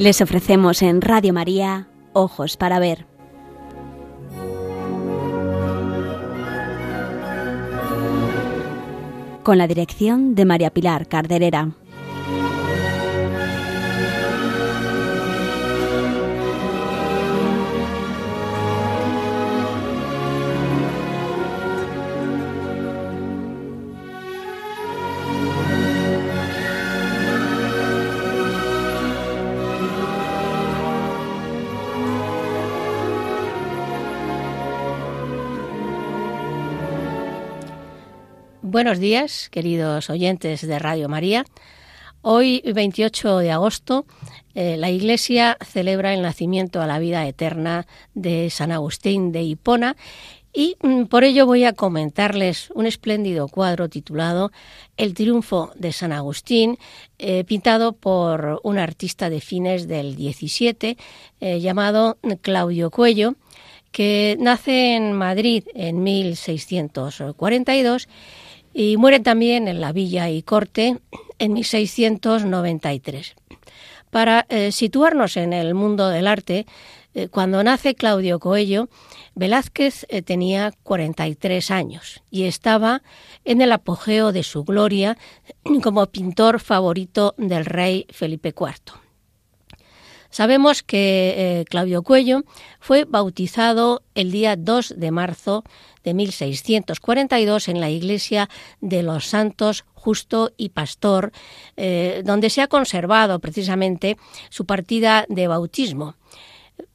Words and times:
Les 0.00 0.22
ofrecemos 0.22 0.80
en 0.80 1.02
Radio 1.02 1.34
María 1.34 1.86
Ojos 2.14 2.56
para 2.56 2.78
Ver. 2.78 3.04
Con 9.42 9.58
la 9.58 9.66
dirección 9.66 10.34
de 10.34 10.46
María 10.46 10.70
Pilar 10.70 11.06
Carderera. 11.06 11.72
Buenos 38.90 39.02
días, 39.02 39.48
queridos 39.50 40.10
oyentes 40.10 40.66
de 40.66 40.78
Radio 40.80 41.08
María. 41.08 41.44
Hoy, 42.22 42.60
28 42.74 43.38
de 43.38 43.52
agosto, 43.52 44.04
eh, 44.56 44.76
la 44.76 44.90
Iglesia 44.90 45.56
celebra 45.64 46.12
el 46.12 46.22
nacimiento 46.22 46.82
a 46.82 46.88
la 46.88 46.98
vida 46.98 47.24
eterna 47.24 47.86
de 48.14 48.50
San 48.50 48.72
Agustín 48.72 49.30
de 49.30 49.44
Hipona 49.44 49.96
y 50.52 50.76
mm, 50.82 51.04
por 51.04 51.22
ello 51.22 51.46
voy 51.46 51.62
a 51.62 51.72
comentarles 51.72 52.72
un 52.74 52.84
espléndido 52.84 53.46
cuadro 53.46 53.88
titulado 53.88 54.50
El 54.96 55.14
triunfo 55.14 55.70
de 55.76 55.92
San 55.92 56.10
Agustín, 56.10 56.76
eh, 57.20 57.44
pintado 57.44 57.92
por 57.92 58.60
un 58.64 58.80
artista 58.80 59.30
de 59.30 59.40
fines 59.40 59.86
del 59.86 60.16
17 60.16 60.96
eh, 61.38 61.60
llamado 61.60 62.18
Claudio 62.42 62.90
Cuello, 62.90 63.36
que 63.92 64.36
nace 64.40 64.96
en 64.96 65.12
Madrid 65.12 65.62
en 65.74 66.02
1642 66.02 68.08
y 68.72 68.96
muere 68.96 69.20
también 69.20 69.68
en 69.68 69.80
la 69.80 69.92
Villa 69.92 70.30
y 70.30 70.42
Corte 70.42 70.98
en 71.38 71.52
1693. 71.52 73.34
Para 74.10 74.46
eh, 74.48 74.72
situarnos 74.72 75.36
en 75.36 75.52
el 75.52 75.74
mundo 75.74 76.08
del 76.08 76.26
arte, 76.26 76.66
eh, 77.14 77.28
cuando 77.28 77.62
nace 77.64 77.94
Claudio 77.94 78.38
Coello, 78.38 78.88
Velázquez 79.34 80.06
eh, 80.08 80.22
tenía 80.22 80.72
43 80.82 81.70
años 81.70 82.22
y 82.30 82.44
estaba 82.44 83.02
en 83.44 83.60
el 83.60 83.72
apogeo 83.72 84.32
de 84.32 84.42
su 84.42 84.64
gloria 84.64 85.16
como 85.82 86.06
pintor 86.06 86.60
favorito 86.60 87.34
del 87.36 87.64
rey 87.64 88.06
Felipe 88.10 88.54
IV. 88.56 88.99
Sabemos 90.30 90.82
que 90.82 91.64
Claudio 91.68 92.02
Cuello 92.02 92.42
fue 92.78 93.04
bautizado 93.04 94.02
el 94.14 94.30
día 94.30 94.56
2 94.56 94.94
de 94.96 95.10
marzo 95.10 95.64
de 96.04 96.14
1642 96.14 97.68
en 97.68 97.80
la 97.80 97.90
iglesia 97.90 98.48
de 98.80 99.02
los 99.02 99.26
Santos 99.26 99.84
Justo 99.94 100.52
y 100.56 100.70
Pastor, 100.70 101.30
eh, 101.76 102.22
donde 102.24 102.48
se 102.48 102.62
ha 102.62 102.68
conservado 102.68 103.38
precisamente 103.38 104.16
su 104.48 104.64
partida 104.64 105.26
de 105.28 105.46
bautismo. 105.46 106.14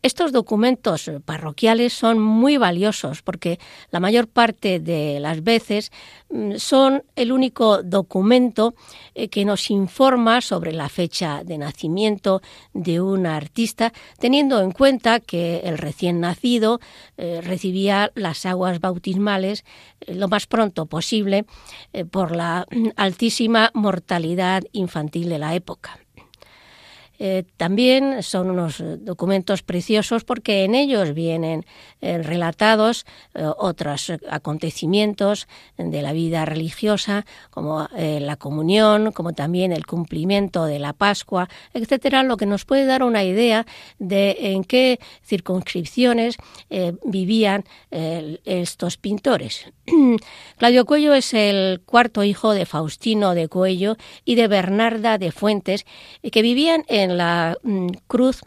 Estos 0.01 0.31
documentos 0.31 1.11
parroquiales 1.25 1.93
son 1.93 2.19
muy 2.19 2.57
valiosos 2.57 3.21
porque 3.21 3.59
la 3.91 3.99
mayor 3.99 4.27
parte 4.27 4.79
de 4.79 5.19
las 5.19 5.43
veces 5.43 5.91
mm, 6.29 6.55
son 6.57 7.03
el 7.15 7.31
único 7.31 7.81
documento 7.83 8.75
eh, 9.15 9.29
que 9.29 9.45
nos 9.45 9.69
informa 9.71 10.41
sobre 10.41 10.71
la 10.73 10.89
fecha 10.89 11.43
de 11.43 11.57
nacimiento 11.57 12.41
de 12.73 13.01
un 13.01 13.25
artista, 13.25 13.93
teniendo 14.19 14.61
en 14.61 14.71
cuenta 14.71 15.19
que 15.19 15.61
el 15.65 15.77
recién 15.77 16.19
nacido 16.19 16.79
eh, 17.17 17.41
recibía 17.41 18.11
las 18.15 18.45
aguas 18.45 18.79
bautismales 18.79 19.65
eh, 20.01 20.15
lo 20.15 20.27
más 20.27 20.47
pronto 20.47 20.85
posible 20.85 21.45
por 22.11 22.35
la 22.35 22.65
mm, 22.71 22.89
altísima 22.95 23.71
mortalidad 23.73 24.63
infantil 24.71 25.29
de 25.29 25.39
la 25.39 25.55
época. 25.55 26.04
Eh, 27.19 27.43
también 27.57 28.23
son 28.23 28.49
unos 28.49 28.83
documentos 28.99 29.63
preciosos 29.63 30.23
porque 30.23 30.63
en 30.63 30.75
ellos 30.75 31.13
vienen 31.13 31.65
eh, 32.01 32.17
relatados 32.17 33.05
eh, 33.33 33.45
otros 33.57 34.11
acontecimientos 34.29 35.47
de 35.77 36.01
la 36.01 36.13
vida 36.13 36.45
religiosa, 36.45 37.25
como 37.49 37.87
la 37.95 38.35
comunión, 38.35 39.11
como 39.11 39.33
también 39.33 39.71
el 39.71 39.85
cumplimiento 39.85 40.65
de 40.65 40.79
la 40.79 40.93
Pascua, 40.93 41.49
etcétera, 41.73 42.23
lo 42.23 42.37
que 42.37 42.45
nos 42.45 42.65
puede 42.65 42.85
dar 42.85 43.03
una 43.03 43.23
idea 43.23 43.65
de 43.99 44.37
en 44.39 44.63
qué 44.63 44.99
circunscripciones 45.23 46.37
vivían 47.03 47.65
estos 47.91 48.97
pintores. 48.97 49.71
Claudio 50.57 50.85
Cuello 50.85 51.13
es 51.13 51.33
el 51.33 51.81
cuarto 51.85 52.23
hijo 52.23 52.53
de 52.53 52.65
Faustino 52.65 53.35
de 53.35 53.47
Cuello 53.47 53.97
y 54.23 54.35
de 54.35 54.47
Bernarda 54.47 55.17
de 55.17 55.31
Fuentes, 55.31 55.85
que 56.31 56.41
vivían 56.41 56.83
en 56.87 57.04
en 57.05 57.17
la 57.17 57.57
mm, 57.63 57.87
cruz 58.07 58.41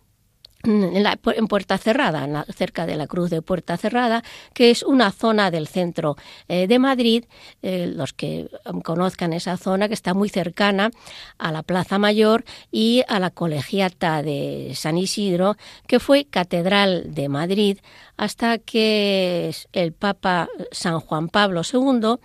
mm, 0.65 0.97
en, 1.35 1.47
Puerta 1.49 1.79
Cerrada, 1.79 2.45
cerca 2.55 2.85
de 2.85 2.97
la 2.97 3.07
Cruz 3.07 3.31
de 3.31 3.41
Puerta 3.41 3.77
Cerrada, 3.77 4.23
que 4.53 4.71
es 4.71 4.83
una 4.83 5.11
zona 5.13 5.51
del 5.51 5.67
centro 5.67 6.17
eh, 6.49 6.67
de 6.67 6.79
Madrid. 6.79 7.25
Eh, 7.63 7.87
los 7.87 8.13
que 8.13 8.51
conozcan 8.85 9.33
esa 9.33 9.57
zona, 9.57 9.89
que 9.89 9.95
está 9.95 10.15
muy 10.15 10.29
cercana 10.29 10.91
a 11.39 11.53
la 11.53 11.63
Plaza 11.63 11.99
Mayor 11.99 12.45
y 12.71 13.03
a 13.09 13.19
la 13.19 13.31
Colegiata 13.31 14.23
de 14.23 14.73
San 14.75 14.99
Isidro, 14.99 15.57
que 15.87 16.01
fue 16.01 16.27
catedral 16.27 17.15
de 17.15 17.29
Madrid 17.29 17.79
hasta 18.17 18.59
que 18.59 19.55
el 19.73 19.93
Papa 19.93 20.49
San 20.73 21.01
Juan 21.01 21.29
Pablo 21.29 21.63
II 21.63 22.19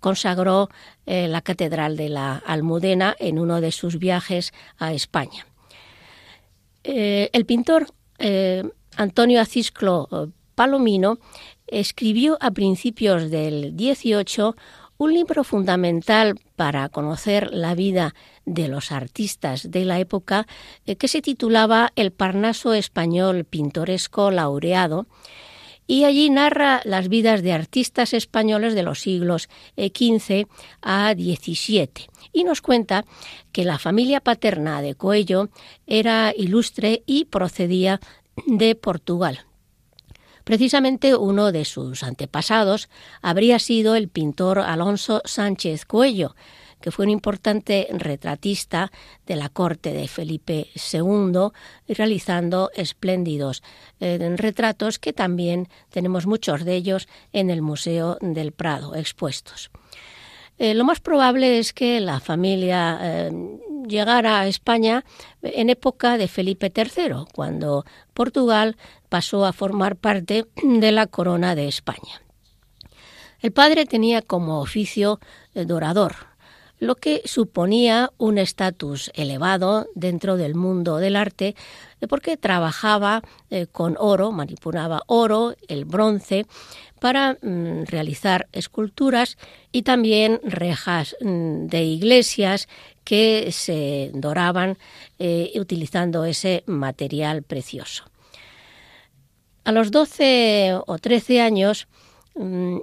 consagró 0.00 0.68
eh, 1.06 1.28
la 1.28 1.40
Catedral 1.40 1.96
de 1.96 2.08
la 2.08 2.36
Almudena 2.36 3.16
en 3.18 3.38
uno 3.38 3.60
de 3.60 3.72
sus 3.72 3.98
viajes 3.98 4.52
a 4.78 4.92
España. 4.92 5.46
Eh, 6.90 7.28
el 7.34 7.44
pintor 7.44 7.88
eh, 8.18 8.64
Antonio 8.96 9.42
Acisclo 9.42 10.08
eh, 10.10 10.32
Palomino 10.54 11.18
escribió 11.66 12.38
a 12.40 12.50
principios 12.50 13.30
del 13.30 13.76
18 13.76 14.56
un 14.96 15.12
libro 15.12 15.44
fundamental 15.44 16.40
para 16.56 16.88
conocer 16.88 17.52
la 17.52 17.74
vida 17.74 18.14
de 18.46 18.68
los 18.68 18.90
artistas 18.90 19.70
de 19.70 19.84
la 19.84 20.00
época 20.00 20.46
que 20.98 21.08
se 21.08 21.20
titulaba 21.20 21.92
El 21.94 22.10
Parnaso 22.10 22.72
español 22.72 23.44
pintoresco 23.44 24.30
laureado 24.30 25.06
y 25.88 26.04
allí 26.04 26.30
narra 26.30 26.82
las 26.84 27.08
vidas 27.08 27.42
de 27.42 27.52
artistas 27.52 28.12
españoles 28.12 28.74
de 28.74 28.84
los 28.84 29.00
siglos 29.00 29.48
XV 29.76 30.46
a 30.82 31.14
XVII 31.14 31.88
y 32.32 32.44
nos 32.44 32.60
cuenta 32.60 33.04
que 33.50 33.64
la 33.64 33.78
familia 33.78 34.20
paterna 34.20 34.82
de 34.82 34.94
Coello 34.94 35.48
era 35.86 36.32
ilustre 36.36 37.02
y 37.06 37.24
procedía 37.24 37.98
de 38.46 38.74
Portugal. 38.76 39.40
Precisamente 40.44 41.16
uno 41.16 41.52
de 41.52 41.64
sus 41.64 42.02
antepasados 42.02 42.88
habría 43.22 43.58
sido 43.58 43.96
el 43.96 44.08
pintor 44.08 44.60
Alonso 44.60 45.22
Sánchez 45.24 45.84
Coello, 45.84 46.36
que 46.80 46.90
fue 46.90 47.04
un 47.06 47.10
importante 47.10 47.88
retratista 47.90 48.90
de 49.26 49.36
la 49.36 49.48
corte 49.48 49.92
de 49.92 50.08
Felipe 50.08 50.68
II, 50.92 51.50
realizando 51.88 52.70
espléndidos 52.74 53.62
eh, 54.00 54.34
retratos 54.36 54.98
que 54.98 55.12
también 55.12 55.68
tenemos 55.90 56.26
muchos 56.26 56.64
de 56.64 56.74
ellos 56.74 57.08
en 57.32 57.50
el 57.50 57.62
Museo 57.62 58.18
del 58.20 58.52
Prado 58.52 58.94
expuestos. 58.94 59.70
Eh, 60.58 60.74
lo 60.74 60.84
más 60.84 61.00
probable 61.00 61.58
es 61.58 61.72
que 61.72 62.00
la 62.00 62.18
familia 62.18 62.98
eh, 63.00 63.30
llegara 63.86 64.40
a 64.40 64.48
España 64.48 65.04
en 65.42 65.70
época 65.70 66.18
de 66.18 66.26
Felipe 66.26 66.72
III, 66.74 67.26
cuando 67.32 67.84
Portugal 68.12 68.76
pasó 69.08 69.46
a 69.46 69.52
formar 69.52 69.96
parte 69.96 70.46
de 70.62 70.92
la 70.92 71.06
corona 71.06 71.54
de 71.54 71.68
España. 71.68 72.22
El 73.40 73.52
padre 73.52 73.86
tenía 73.86 74.20
como 74.20 74.60
oficio 74.60 75.20
dorador, 75.54 76.27
lo 76.78 76.96
que 76.96 77.22
suponía 77.24 78.12
un 78.18 78.38
estatus 78.38 79.10
elevado 79.14 79.88
dentro 79.94 80.36
del 80.36 80.54
mundo 80.54 80.98
del 80.98 81.16
arte, 81.16 81.56
porque 82.08 82.36
trabajaba 82.36 83.22
eh, 83.50 83.66
con 83.66 83.96
oro, 83.98 84.30
manipulaba 84.32 85.02
oro, 85.06 85.54
el 85.66 85.84
bronce, 85.84 86.46
para 87.00 87.38
mm, 87.40 87.84
realizar 87.86 88.48
esculturas 88.52 89.38
y 89.72 89.82
también 89.82 90.40
rejas 90.42 91.16
mm, 91.20 91.66
de 91.66 91.84
iglesias 91.84 92.68
que 93.04 93.50
se 93.52 94.10
doraban 94.14 94.76
eh, 95.18 95.52
utilizando 95.56 96.24
ese 96.24 96.62
material 96.66 97.42
precioso. 97.42 98.04
A 99.64 99.72
los 99.72 99.90
12 99.90 100.78
o 100.86 100.98
13 100.98 101.40
años 101.40 101.88
mm, 102.34 102.78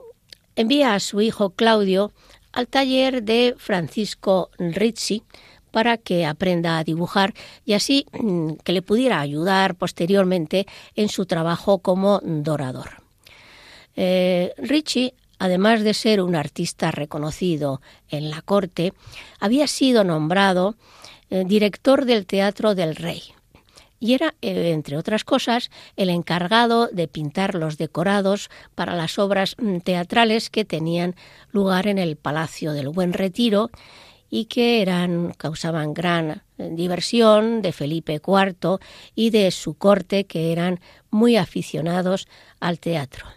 envía 0.56 0.96
a 0.96 1.00
su 1.00 1.22
hijo 1.22 1.52
Claudio 1.52 2.12
al 2.56 2.68
taller 2.68 3.22
de 3.22 3.54
Francisco 3.58 4.50
Rizzi 4.58 5.24
para 5.72 5.98
que 5.98 6.26
aprenda 6.26 6.78
a 6.78 6.84
dibujar 6.86 7.34
y 7.66 7.74
así 7.74 8.06
mm, 8.14 8.54
que 8.64 8.72
le 8.72 8.82
pudiera 8.82 9.20
ayudar 9.20 9.76
posteriormente 9.76 10.66
en 10.96 11.10
su 11.10 11.26
trabajo 11.26 11.80
como 11.80 12.22
dorador. 12.24 13.04
Eh, 13.98 14.54
además 15.38 15.84
de 15.84 15.94
ser 15.94 16.22
un 16.22 16.36
artista 16.36 16.92
reconocido 16.92 17.82
en 18.10 18.30
la 18.30 18.42
corte, 18.42 18.94
había 19.40 19.68
sido 19.68 20.06
nombrado 20.06 20.76
eh, 21.30 21.44
director 21.46 22.06
del 22.06 22.26
Teatro 22.26 22.74
del 22.74 22.96
Rey 22.96 23.22
y 24.00 24.14
era, 24.14 24.36
eh, 24.42 24.72
entre 24.72 24.98
otras 24.98 25.24
cosas, 25.24 25.72
el 25.96 26.10
encargado 26.10 26.88
de 26.88 27.08
pintar 27.08 27.56
los 27.56 27.78
decorados 27.78 28.50
para 28.76 28.96
las 28.96 29.18
obras 29.20 29.56
mm, 29.58 29.78
teatrales 29.80 30.50
que 30.50 30.66
tenían 30.66 31.16
lugar 31.52 31.88
en 31.88 31.98
el 31.98 32.16
Palacio 32.16 32.74
del 32.74 32.90
Buen 32.90 33.14
Retiro 33.14 33.70
y 34.30 34.46
que 34.46 34.82
eran 34.82 35.34
causaban 35.38 35.94
gran 35.94 36.44
eh, 36.58 36.70
diversión 36.74 37.62
de 37.62 37.72
Felipe 37.72 38.22
IV 38.26 38.80
y 39.16 39.30
de 39.30 39.52
su 39.52 39.76
corte 39.76 40.26
que 40.26 40.52
eran 40.52 40.80
muy 41.10 41.38
aficionados 41.38 42.28
al 42.60 42.80
teatro. 42.80 43.28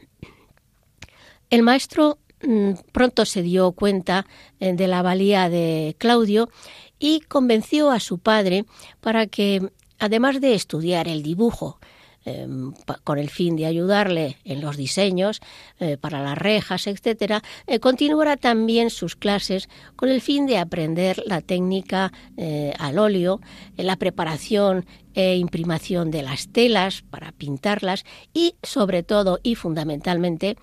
El 1.50 1.62
maestro 1.62 2.18
mm, 2.42 2.72
pronto 2.92 3.24
se 3.24 3.42
dio 3.42 3.72
cuenta 3.72 4.26
eh, 4.60 4.72
de 4.74 4.88
la 4.88 5.02
valía 5.02 5.48
de 5.48 5.94
Claudio 5.98 6.50
y 6.98 7.20
convenció 7.20 7.90
a 7.90 8.00
su 8.00 8.18
padre 8.18 8.64
para 9.00 9.26
que 9.26 9.70
además 9.98 10.40
de 10.40 10.54
estudiar 10.54 11.08
el 11.08 11.22
dibujo 11.22 11.78
em, 12.24 12.72
con 13.04 13.18
el 13.18 13.30
fin 13.30 13.56
de 13.56 13.66
ayudarle 13.66 14.36
en 14.44 14.60
los 14.60 14.76
diseños 14.76 15.40
eh, 15.80 15.96
para 15.96 16.22
las 16.22 16.36
rejas, 16.36 16.86
etcétera, 16.86 17.42
eh, 17.66 17.78
continuará 17.80 18.36
también 18.36 18.90
sus 18.90 19.16
clases 19.16 19.68
con 19.96 20.08
el 20.08 20.20
fin 20.20 20.46
de 20.46 20.58
aprender 20.58 21.22
la 21.26 21.40
técnica 21.40 22.12
eh, 22.36 22.74
al 22.78 22.98
óleo, 22.98 23.40
la 23.76 23.96
preparación 23.96 24.84
e 25.14 25.36
imprimación 25.36 26.10
de 26.10 26.22
las 26.22 26.48
telas 26.48 27.02
para 27.02 27.32
pintarlas 27.32 28.04
y, 28.34 28.54
sobre 28.62 29.02
todo 29.02 29.40
y 29.42 29.54
fundamentalmente, 29.54 30.56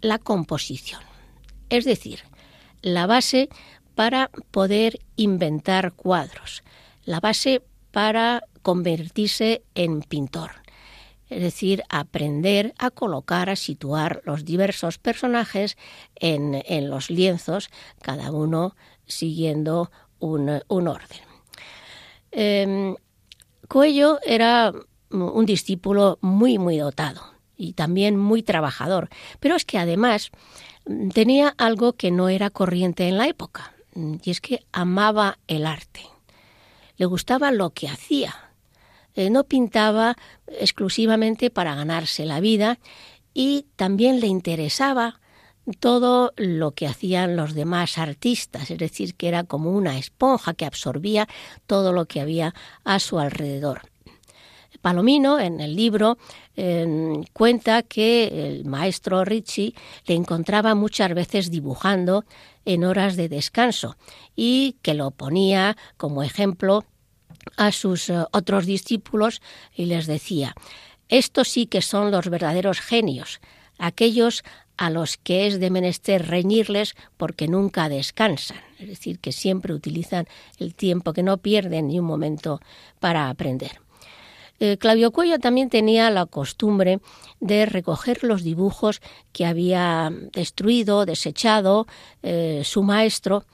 la 0.00 0.18
composición. 0.18 1.02
Es 1.68 1.84
decir, 1.84 2.20
la 2.82 3.06
base 3.06 3.48
para 3.94 4.30
poder 4.50 5.00
inventar 5.16 5.92
cuadros, 5.92 6.62
la 7.04 7.20
base 7.20 7.62
para 7.90 8.42
convertirse 8.62 9.62
en 9.74 10.02
pintor, 10.02 10.50
es 11.28 11.40
decir, 11.40 11.82
aprender 11.88 12.74
a 12.78 12.90
colocar, 12.90 13.50
a 13.50 13.56
situar 13.56 14.22
los 14.24 14.44
diversos 14.44 14.98
personajes 14.98 15.76
en, 16.16 16.90
los 16.90 17.10
lienzos, 17.10 17.70
cada 18.02 18.30
uno 18.30 18.74
siguiendo 19.06 19.90
un, 20.18 20.48
orden. 20.68 21.20
Eh, 22.32 22.94
Coello 23.68 24.18
era 24.24 24.72
un 25.10 25.46
discípulo 25.46 26.18
muy, 26.20 26.58
muy 26.58 26.78
dotado 26.78 27.22
y 27.56 27.74
también 27.74 28.16
muy 28.16 28.42
trabajador, 28.42 29.08
pero 29.38 29.54
es 29.54 29.64
que 29.64 29.78
además 29.78 30.30
tenía 31.12 31.54
algo 31.58 31.92
que 31.92 32.10
no 32.10 32.28
era 32.28 32.50
corriente 32.50 33.06
en 33.06 33.18
la 33.18 33.28
época, 33.28 33.74
y 33.94 34.30
es 34.30 34.40
que 34.40 34.64
amaba 34.72 35.38
el 35.46 35.66
arte. 35.66 36.00
Le 36.96 37.06
gustaba 37.06 37.52
lo 37.52 37.70
que 37.70 37.88
hacía, 37.88 38.49
eh, 39.14 39.30
no 39.30 39.44
pintaba 39.44 40.16
exclusivamente 40.46 41.50
para 41.50 41.74
ganarse 41.74 42.24
la 42.24 42.40
vida 42.40 42.78
y 43.34 43.66
también 43.76 44.20
le 44.20 44.26
interesaba 44.26 45.20
todo 45.78 46.32
lo 46.36 46.72
que 46.72 46.86
hacían 46.86 47.36
los 47.36 47.54
demás 47.54 47.98
artistas, 47.98 48.70
es 48.70 48.78
decir, 48.78 49.14
que 49.14 49.28
era 49.28 49.44
como 49.44 49.70
una 49.70 49.98
esponja 49.98 50.54
que 50.54 50.64
absorbía 50.64 51.28
todo 51.66 51.92
lo 51.92 52.06
que 52.06 52.20
había 52.20 52.54
a 52.84 52.98
su 52.98 53.18
alrededor. 53.18 53.82
Palomino, 54.80 55.38
en 55.38 55.60
el 55.60 55.76
libro, 55.76 56.16
cuenta 57.32 57.82
que 57.82 58.48
el 58.48 58.64
maestro 58.64 59.24
Ricci 59.24 59.74
le 60.06 60.14
encontraba 60.14 60.74
muchas 60.74 61.12
veces 61.14 61.50
dibujando 61.50 62.24
en 62.64 62.84
horas 62.84 63.16
de 63.16 63.28
descanso 63.28 63.96
y 64.36 64.76
que 64.82 64.94
lo 64.94 65.10
ponía 65.10 65.76
como 65.96 66.22
ejemplo 66.22 66.84
a 67.56 67.72
sus 67.72 68.10
eh, 68.10 68.24
otros 68.32 68.66
discípulos 68.66 69.40
y 69.74 69.86
les 69.86 70.06
decía, 70.06 70.54
estos 71.08 71.48
sí 71.48 71.66
que 71.66 71.82
son 71.82 72.10
los 72.10 72.28
verdaderos 72.28 72.80
genios, 72.80 73.40
aquellos 73.78 74.42
a 74.76 74.88
los 74.88 75.18
que 75.18 75.46
es 75.46 75.60
de 75.60 75.70
menester 75.70 76.26
reñirles 76.26 76.94
porque 77.16 77.48
nunca 77.48 77.88
descansan, 77.88 78.60
es 78.78 78.88
decir, 78.88 79.18
que 79.18 79.32
siempre 79.32 79.74
utilizan 79.74 80.26
el 80.58 80.74
tiempo, 80.74 81.12
que 81.12 81.22
no 81.22 81.36
pierden 81.38 81.88
ni 81.88 81.98
un 81.98 82.06
momento 82.06 82.60
para 82.98 83.28
aprender. 83.28 83.80
Eh, 84.60 84.76
Claudio 84.76 85.10
Cuello 85.10 85.38
también 85.38 85.70
tenía 85.70 86.10
la 86.10 86.26
costumbre 86.26 87.00
de 87.40 87.64
recoger 87.64 88.22
los 88.24 88.42
dibujos 88.42 89.00
que 89.32 89.46
había 89.46 90.12
destruido, 90.32 91.06
desechado 91.06 91.86
eh, 92.22 92.60
su 92.64 92.82
maestro 92.82 93.44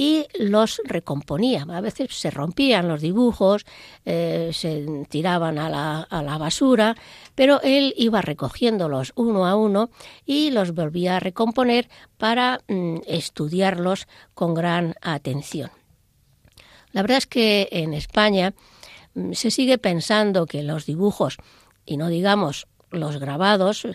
y 0.00 0.26
los 0.38 0.80
recomponía. 0.84 1.66
A 1.68 1.82
veces 1.82 2.14
se 2.14 2.30
rompían 2.30 2.88
los 2.88 3.02
dibujos, 3.02 3.66
eh, 4.06 4.48
se 4.54 4.86
tiraban 5.10 5.58
a 5.58 5.68
la, 5.68 6.38
basura, 6.38 6.96
pero 7.34 7.60
él 7.60 7.92
iba 7.98 8.22
recogiéndolos 8.22 9.12
uno 9.14 9.44
a 9.44 9.56
uno 9.56 9.90
y 10.24 10.52
los 10.52 10.72
volvía 10.72 11.16
a 11.16 11.20
recomponer 11.20 11.90
para 12.16 12.62
mm, 12.66 13.00
estudiarlos 13.06 14.08
con 14.32 14.54
gran 14.54 14.94
atención. 15.02 15.70
La 16.92 17.02
verdad 17.02 17.18
es 17.18 17.26
que 17.26 17.68
en 17.70 17.92
España 17.92 18.54
mm, 19.12 19.34
se 19.34 19.50
sigue 19.50 19.76
pensando 19.76 20.46
que 20.46 20.62
los 20.62 20.86
dibujos, 20.86 21.36
y 21.84 21.98
no 21.98 22.08
digamos 22.08 22.68
los 22.90 23.18
grabados, 23.18 23.86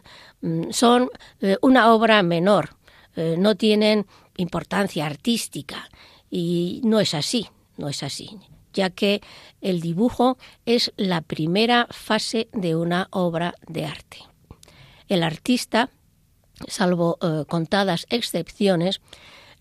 mm, 0.42 0.70
son 0.70 1.10
eh, 1.42 1.58
una 1.64 1.92
obra 1.92 2.22
menor, 2.22 2.76
eh, 3.16 3.38
no 3.40 3.56
tienen 3.56 4.06
importancia 4.38 5.06
artística 5.06 5.90
y 6.30 6.82
no 6.84 7.00
es 7.00 7.14
así, 7.14 7.48
no 7.78 7.90
es 7.90 8.04
así, 8.04 8.38
ya 8.74 8.90
que 8.90 9.22
el 9.62 9.82
dibujo 9.82 10.38
es 10.66 10.94
la 10.98 11.22
primera 11.22 11.88
fase 11.92 12.50
de 12.54 12.76
una 12.76 13.08
obra 13.12 13.56
de 13.68 13.86
arte. 13.86 14.20
El 15.08 15.24
artista, 15.24 15.90
salvo 16.68 17.18
eh, 17.22 17.46
contadas 17.48 18.06
excepciones, 18.10 19.02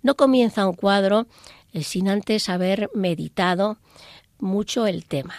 no 0.02 0.16
comienza 0.16 0.66
un 0.66 0.74
cuadro 0.74 1.26
eh, 1.72 1.82
sin 1.82 2.08
antes 2.08 2.48
haber 2.48 2.90
meditado 2.94 3.78
mucho 4.38 4.86
el 4.86 5.06
tema. 5.06 5.34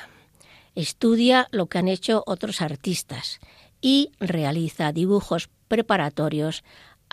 Estudia 0.76 1.48
lo 1.52 1.68
que 1.68 1.78
han 1.78 1.88
hecho 1.88 2.24
otros 2.26 2.62
artistas 2.62 3.40
y 3.82 4.12
realiza 4.20 4.92
dibujos 4.92 5.50
preparatorios 5.68 6.64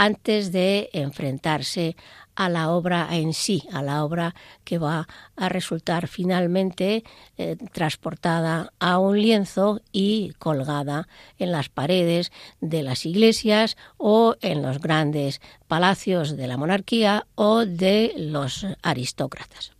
antes 0.02 0.50
de 0.50 0.90
enfrentarse 0.92 1.94
a 2.34 2.48
la 2.48 2.70
obra 2.70 3.06
en 3.12 3.32
sí, 3.32 3.62
a 3.72 3.82
la 3.82 4.04
obra 4.04 4.34
que 4.64 4.78
va 4.78 5.06
a 5.36 5.48
resultar 5.48 6.08
finalmente 6.08 7.04
eh, 7.38 7.56
transportada 7.72 8.72
a 8.80 8.98
un 8.98 9.20
lienzo 9.20 9.80
y 9.92 10.32
colgada 10.40 11.06
en 11.38 11.52
las 11.52 11.68
paredes 11.68 12.32
de 12.60 12.82
las 12.82 13.06
iglesias 13.06 13.76
o 13.96 14.34
en 14.40 14.62
los 14.62 14.80
grandes 14.80 15.40
palacios 15.68 16.36
de 16.36 16.48
la 16.48 16.56
monarquía 16.56 17.28
o 17.36 17.64
de 17.64 18.12
los 18.16 18.66
aristócratas. 18.82 19.70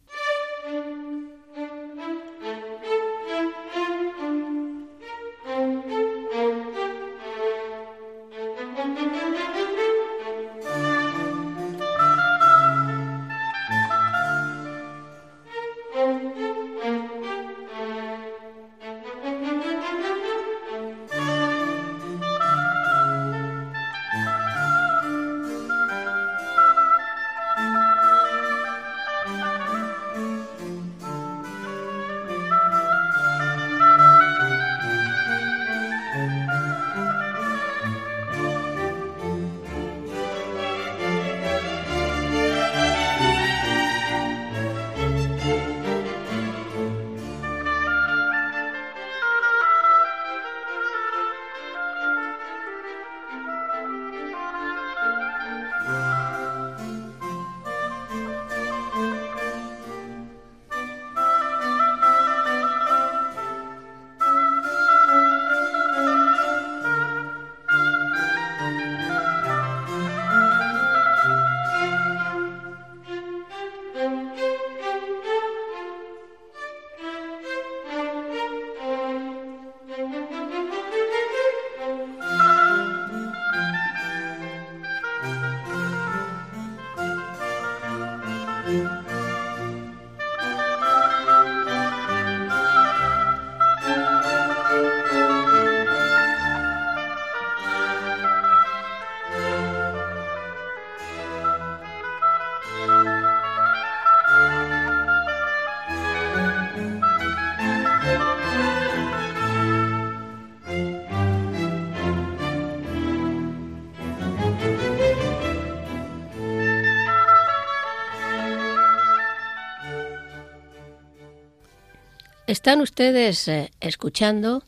Están 122.63 122.81
ustedes 122.81 123.49
eh, 123.49 123.73
escuchando 123.81 124.63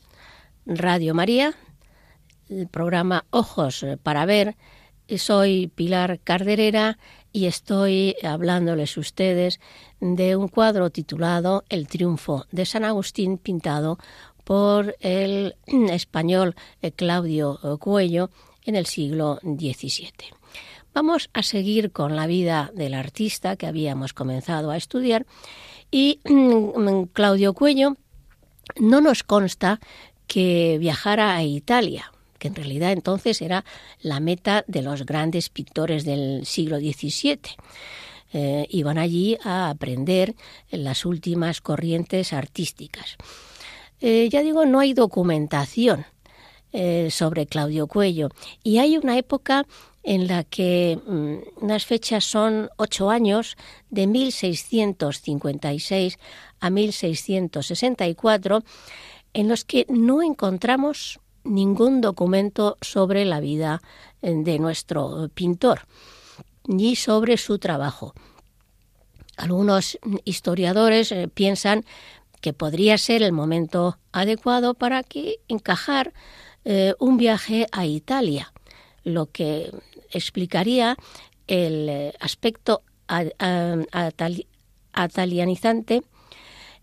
Radio 0.65 1.15
María, 1.15 1.53
el 2.49 2.67
programa 2.67 3.23
Ojos 3.29 3.83
eh, 3.83 3.95
para 3.95 4.25
Ver. 4.25 4.57
Soy 5.15 5.71
Pilar 5.73 6.19
Carderera 6.19 6.97
y 7.31 7.45
estoy 7.45 8.17
hablándoles 8.21 8.97
ustedes 8.97 9.61
de 10.01 10.35
un 10.35 10.49
cuadro 10.49 10.89
titulado 10.89 11.63
El 11.69 11.87
triunfo 11.87 12.45
de 12.51 12.65
San 12.65 12.83
Agustín 12.83 13.37
pintado 13.37 13.97
por 14.43 14.97
el 14.99 15.55
español 15.89 16.53
eh, 16.81 16.91
Claudio 16.91 17.57
Cuello 17.79 18.29
en 18.65 18.75
el 18.75 18.87
siglo 18.87 19.39
XVII. 19.41 20.33
Vamos 20.93 21.29
a 21.33 21.43
seguir 21.43 21.93
con 21.93 22.17
la 22.17 22.27
vida 22.27 22.71
del 22.73 22.93
artista 22.93 23.55
que 23.55 23.67
habíamos 23.67 24.11
comenzado 24.11 24.71
a 24.71 24.75
estudiar 24.75 25.25
y 25.91 26.19
mm, 26.25 27.03
Claudio 27.13 27.53
Cuello 27.53 27.97
no 28.77 29.01
nos 29.01 29.23
consta 29.23 29.79
que 30.27 30.77
viajara 30.79 31.35
a 31.35 31.43
Italia, 31.43 32.11
que 32.39 32.47
en 32.47 32.55
realidad 32.55 32.91
entonces 32.91 33.41
era 33.41 33.63
la 34.01 34.19
meta 34.19 34.63
de 34.67 34.81
los 34.81 35.05
grandes 35.05 35.49
pintores 35.49 36.03
del 36.03 36.45
siglo 36.45 36.77
XVII. 36.79 37.39
Eh, 38.33 38.67
iban 38.69 38.97
allí 38.97 39.37
a 39.43 39.69
aprender 39.69 40.35
las 40.69 41.05
últimas 41.05 41.61
corrientes 41.61 42.33
artísticas. 42.33 43.15
Eh, 44.01 44.27
ya 44.29 44.41
digo, 44.41 44.65
no 44.65 44.79
hay 44.79 44.93
documentación 44.93 46.05
eh, 46.73 47.09
sobre 47.11 47.45
Claudio 47.45 47.87
Cuello 47.87 48.29
y 48.61 48.79
hay 48.79 48.97
una 48.97 49.17
época 49.17 49.65
en 50.05 50.27
la 50.27 50.43
que 50.43 50.99
mm, 51.05 51.63
unas 51.63 51.85
fechas 51.85 52.23
son 52.23 52.69
ocho 52.77 53.09
años, 53.09 53.57
de 53.89 54.07
1656 54.07 56.19
a 56.59 56.69
1664, 56.69 58.63
en 59.33 59.47
los 59.47 59.65
que 59.65 59.85
no 59.89 60.21
encontramos 60.21 61.19
ningún 61.43 62.01
documento 62.01 62.77
sobre 62.81 63.25
la 63.25 63.39
vida 63.39 63.81
eh, 64.21 64.33
de 64.35 64.59
nuestro 64.59 65.29
pintor, 65.33 65.87
ni 66.67 66.95
sobre 66.95 67.37
su 67.37 67.57
trabajo. 67.57 68.13
Algunos 69.37 69.97
historiadores 70.23 71.11
eh, 71.11 71.27
piensan 71.27 71.83
que 72.41 72.53
podría 72.53 72.99
ser 72.99 73.23
el 73.23 73.31
momento 73.31 73.97
adecuado 74.11 74.75
para 74.75 75.01
que 75.01 75.39
encajar 75.47 76.13
eh, 76.63 76.93
un 76.99 77.17
viaje 77.17 77.65
a 77.71 77.85
Italia, 77.85 78.53
lo 79.05 79.27
que 79.27 79.71
explicaría 80.11 80.97
el 81.47 81.87
eh, 81.87 82.13
aspecto 82.19 82.81
atalianizante 84.91 86.03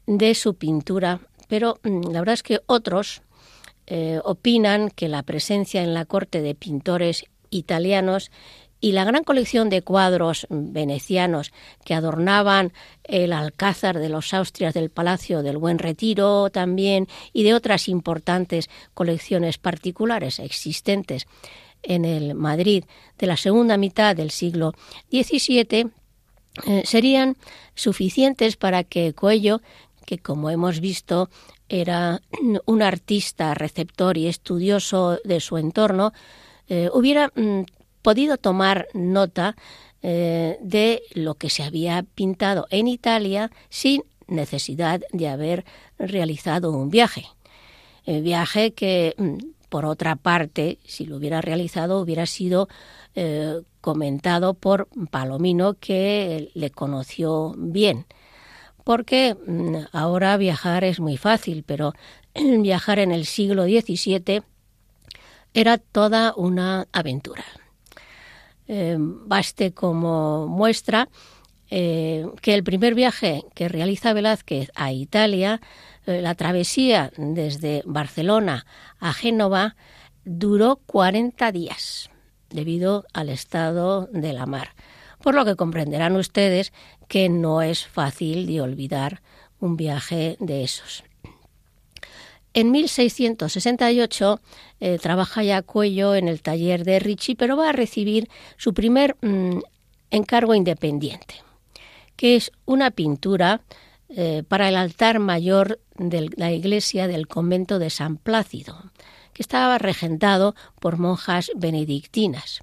de 0.07 0.35
su 0.35 0.55
pintura, 0.55 1.21
pero 1.49 1.79
mm, 1.83 2.11
la 2.11 2.21
verdad 2.21 2.35
es 2.35 2.43
que 2.43 2.61
otros 2.67 3.23
eh, 3.87 4.21
opinan 4.25 4.89
que 4.91 5.09
la 5.09 5.23
presencia 5.23 5.83
en 5.83 5.93
la 5.95 6.05
corte 6.05 6.41
de 6.41 6.55
pintores 6.55 7.25
italianos 7.51 8.31
y 8.81 8.93
la 8.93 9.05
gran 9.05 9.23
colección 9.23 9.71
de 9.71 9.83
cuadros 9.83 10.47
venecianos 10.51 11.53
que 11.85 11.95
adornaban 11.95 12.73
el 13.05 13.33
alcázar 13.33 13.99
de 13.99 14.09
los 14.09 14.35
Austrias 14.35 14.75
del 14.75 14.91
Palacio 14.91 15.43
del 15.43 15.57
Buen 15.57 15.79
Retiro 15.79 16.51
también 16.51 17.07
y 17.33 17.45
de 17.45 17.55
otras 17.55 17.89
importantes 17.89 18.69
colecciones 18.93 19.59
particulares 19.59 20.41
existentes 20.41 21.27
en 21.83 22.05
el 22.05 22.35
Madrid 22.35 22.85
de 23.19 23.27
la 23.27 23.37
segunda 23.37 23.77
mitad 23.77 24.17
del 24.17 24.31
siglo 24.31 24.73
XVII 25.11 25.91
eh, 26.67 26.83
serían 26.85 27.37
suficientes 27.75 28.57
para 28.57 28.85
que 28.85 29.15
Coello, 29.15 29.63
que 30.05 30.19
como 30.19 30.51
hemos 30.51 30.81
visto 30.81 31.31
era 31.69 32.21
un 32.67 32.83
artista 32.83 33.55
receptor 33.55 34.19
y 34.19 34.27
estudioso 34.27 35.19
de 35.25 35.41
su 35.41 35.57
entorno, 35.57 36.13
eh, 36.69 36.91
hubiera 36.93 37.33
mm, 37.35 37.63
podido 38.03 38.37
tomar 38.37 38.89
nota 38.93 39.57
eh, 40.03 40.59
de 40.61 41.03
lo 41.15 41.37
que 41.37 41.49
se 41.49 41.63
había 41.63 42.03
pintado 42.03 42.67
en 42.71 42.87
Italia 42.89 43.51
sin 43.71 44.03
necesidad 44.27 45.01
de 45.13 45.29
haber 45.29 45.65
realizado 45.99 46.73
un 46.73 46.91
viaje. 46.91 47.25
viaje 48.05 48.75
que 48.75 49.15
mm, 49.17 49.52
por 49.73 49.87
otra 49.87 50.17
parte, 50.17 50.79
si 50.85 51.07
lo 51.07 51.17
hubiera 51.17 51.41
realizado, 51.41 51.99
hubiera 51.99 52.27
sido 52.27 52.69
eh, 53.15 53.63
comentado 53.81 54.53
por 54.53 54.87
Palomino, 55.11 55.79
que 55.81 56.51
le 56.53 56.69
conoció 56.69 57.55
bien. 57.57 58.05
Porque 58.85 59.35
mm, 59.35 59.77
ahora 59.93 60.37
viajar 60.37 60.85
es 60.85 61.01
muy 61.01 61.17
fácil, 61.17 61.65
pero 61.67 61.95
viajar 62.35 62.99
en 62.99 63.13
el 63.13 63.25
siglo 63.25 63.65
XVII 63.65 64.43
era 65.55 65.79
toda 65.79 66.35
una 66.37 66.87
aventura. 66.93 67.45
Eh, 68.69 68.99
baste 68.99 69.73
como 69.73 70.49
muestra 70.49 71.09
eh, 71.75 72.27
que 72.43 72.53
el 72.53 72.65
primer 72.65 72.95
viaje 72.95 73.47
que 73.55 73.67
realiza 73.67 74.13
Velázquez 74.13 74.71
a 74.75 74.93
Italia 74.93 75.63
eh, 76.05 76.21
la 76.21 76.35
travesía 76.35 77.11
desde 77.17 77.83
Barcelona 77.87 78.67
a 79.01 79.15
Génova 79.15 79.75
duró 80.27 80.81
40 80.85 81.51
días 81.51 82.11
debido 82.51 83.07
al 83.15 83.31
estado 83.31 84.07
de 84.13 84.35
la 84.35 84.45
mar, 84.45 84.75
por 85.23 85.35
lo 85.35 85.47
que 85.47 85.57
comprenderán 85.57 86.15
ustedes 86.17 86.75
que 87.09 87.31
no 87.31 87.63
es 87.63 87.87
fácil 87.87 88.47
de 88.47 88.61
olvidar 88.61 89.23
un 89.59 89.79
viaje 89.79 90.37
de 90.41 90.65
esos. 90.65 91.05
En 92.53 92.71
1668 92.71 94.41
eh, 94.81 94.99
trabaja 95.01 95.43
ya 95.43 95.63
Cuello 95.63 96.15
en 96.17 96.29
el 96.29 96.43
taller 96.43 96.85
de 96.85 96.99
Ricci, 96.99 97.35
pero 97.35 97.57
va 97.57 97.71
a 97.71 97.73
recibir 97.73 98.29
su 98.59 98.75
primer 98.75 99.17
mm, 99.23 99.61
encargo 100.11 100.55
independiente, 100.55 101.37
que 102.23 102.37
es 102.37 102.53
una 102.67 102.93
pintura 102.93 103.63
eh, 104.09 104.45
para 104.47 104.69
el 104.69 104.77
altar 104.77 105.19
mayor 105.19 105.81
de 105.97 106.31
la 106.37 106.53
iglesia 106.53 107.09
del 107.09 107.27
convento 107.27 107.81
de 107.81 107.91
San 107.91 108.17
Plácido, 108.17 108.93
que 109.33 109.43
estaba 109.43 109.77
regentado 109.79 110.55
por 110.79 110.99
monjas 110.99 111.51
benedictinas. 111.57 112.61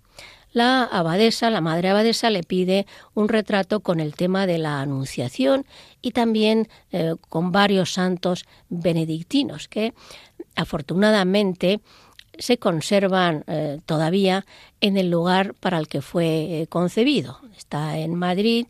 La 0.53 0.83
abadesa, 0.85 1.49
la 1.49 1.59
madre 1.59 1.89
abadesa, 1.89 2.29
le 2.29 2.43
pide 2.43 2.87
un 3.15 3.27
retrato 3.27 3.81
con 3.81 3.99
el 3.99 4.15
tema 4.15 4.47
de 4.47 4.59
la 4.59 4.79
Anunciación 4.79 5.65
y 6.01 6.11
también 6.11 6.69
eh, 6.93 7.15
con 7.27 7.51
varios 7.51 7.91
santos 7.91 8.45
benedictinos 8.69 9.67
que 9.67 9.93
afortunadamente 10.55 11.81
se 12.37 12.59
conservan 12.59 13.43
eh, 13.47 13.81
todavía 13.85 14.45
en 14.79 14.95
el 14.95 15.09
lugar 15.09 15.53
para 15.55 15.77
el 15.77 15.89
que 15.89 16.01
fue 16.01 16.65
concebido. 16.69 17.41
Está 17.57 17.97
en 17.97 18.15
Madrid 18.15 18.67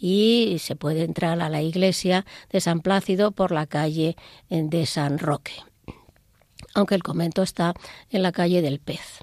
y 0.00 0.56
se 0.58 0.76
puede 0.76 1.04
entrar 1.04 1.40
a 1.42 1.50
la 1.50 1.60
iglesia 1.60 2.24
de 2.50 2.60
San 2.60 2.80
Plácido 2.80 3.32
por 3.32 3.52
la 3.52 3.66
calle 3.66 4.16
de 4.48 4.86
San 4.86 5.18
Roque, 5.18 5.52
aunque 6.74 6.94
el 6.94 7.02
convento 7.02 7.42
está 7.42 7.74
en 8.08 8.22
la 8.22 8.32
calle 8.32 8.62
del 8.62 8.80
Pez. 8.80 9.20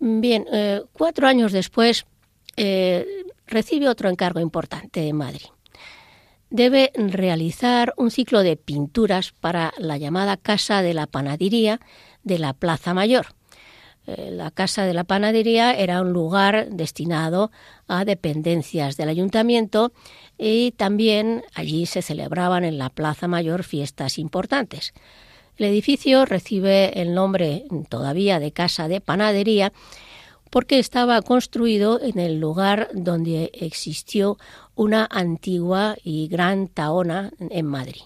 Bien, 0.00 0.46
eh, 0.50 0.82
cuatro 0.92 1.28
años 1.28 1.52
después 1.52 2.06
eh, 2.56 3.06
recibe 3.46 3.88
otro 3.88 4.08
encargo 4.08 4.40
importante 4.40 5.06
en 5.06 5.16
Madrid. 5.16 5.46
Debe 6.48 6.90
realizar 6.94 7.94
un 7.96 8.10
ciclo 8.10 8.42
de 8.42 8.56
pinturas 8.56 9.32
para 9.32 9.72
la 9.78 9.98
llamada 9.98 10.36
Casa 10.36 10.82
de 10.82 10.94
la 10.94 11.06
Panadería 11.06 11.80
de 12.24 12.38
la 12.38 12.52
Plaza 12.52 12.94
Mayor 12.94 13.26
eh, 13.26 13.41
la 14.06 14.50
Casa 14.50 14.84
de 14.84 14.94
la 14.94 15.04
Panadería 15.04 15.74
era 15.74 16.00
un 16.00 16.12
lugar 16.12 16.68
destinado 16.70 17.50
a 17.86 18.04
dependencias 18.04 18.96
del 18.96 19.08
ayuntamiento 19.08 19.92
y 20.38 20.72
también 20.72 21.44
allí 21.54 21.86
se 21.86 22.02
celebraban 22.02 22.64
en 22.64 22.78
la 22.78 22.90
Plaza 22.90 23.28
Mayor 23.28 23.62
fiestas 23.62 24.18
importantes. 24.18 24.92
El 25.56 25.66
edificio 25.66 26.24
recibe 26.24 27.00
el 27.00 27.14
nombre 27.14 27.64
todavía 27.88 28.40
de 28.40 28.52
Casa 28.52 28.88
de 28.88 29.00
Panadería 29.00 29.72
porque 30.50 30.78
estaba 30.78 31.22
construido 31.22 32.00
en 32.02 32.18
el 32.18 32.40
lugar 32.40 32.90
donde 32.92 33.50
existió 33.54 34.38
una 34.74 35.06
antigua 35.10 35.96
y 36.02 36.28
gran 36.28 36.68
taona 36.68 37.32
en 37.38 37.66
Madrid. 37.66 38.02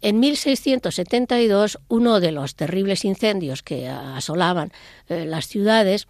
En 0.00 0.20
1672, 0.20 1.78
uno 1.88 2.20
de 2.20 2.32
los 2.32 2.54
terribles 2.54 3.04
incendios 3.04 3.62
que 3.62 3.88
asolaban 3.88 4.72
eh, 5.08 5.24
las 5.24 5.48
ciudades 5.48 6.06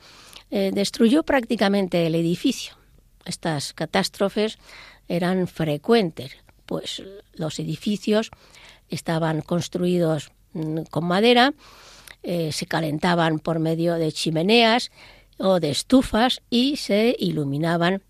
eh, 0.50 0.70
destruyó 0.72 1.22
prácticamente 1.22 2.06
el 2.06 2.14
edificio. 2.14 2.74
Estas 3.24 3.72
catástrofes 3.72 4.58
eran 5.08 5.48
frecuentes, 5.48 6.36
pues 6.66 7.02
los 7.32 7.58
edificios 7.58 8.30
estaban 8.90 9.40
construidos 9.40 10.32
mm, 10.52 10.82
con 10.90 11.04
madera, 11.04 11.54
eh, 12.22 12.52
se 12.52 12.66
calentaban 12.66 13.38
por 13.38 13.58
medio 13.58 13.94
de 13.94 14.12
chimeneas 14.12 14.90
o 15.38 15.60
de 15.60 15.70
estufas 15.70 16.42
y 16.50 16.76
se 16.76 17.16
iluminaban 17.18 18.02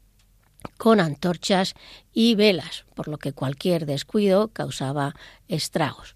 con 0.77 1.01
antorchas 1.01 1.75
y 2.13 2.35
velas, 2.35 2.85
por 2.95 3.09
lo 3.09 3.19
que 3.19 3.33
cualquier 3.33 3.87
descuido 3.87 4.49
causaba 4.49 5.15
estragos. 5.49 6.15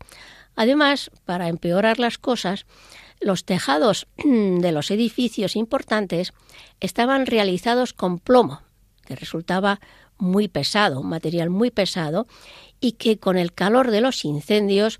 Además, 0.55 1.11
para 1.25 1.49
empeorar 1.49 1.99
las 1.99 2.19
cosas, 2.19 2.67
los 3.21 3.45
tejados 3.45 4.07
de 4.25 4.73
los 4.73 4.91
edificios 4.91 5.57
importantes 5.57 6.33
estaban 6.81 7.27
realizados 7.27 7.93
con 7.93 8.19
plomo, 8.19 8.63
que 9.05 9.17
resultaba 9.17 9.81
muy 10.19 10.49
pesado, 10.49 11.01
un 11.01 11.09
material 11.09 11.51
muy 11.51 11.71
pesado, 11.71 12.27
y 12.81 12.93
que 12.93 13.19
con 13.19 13.39
el 13.39 13.53
calor 13.53 13.91
de 13.91 14.01
los 14.01 14.25
incendios 14.25 14.99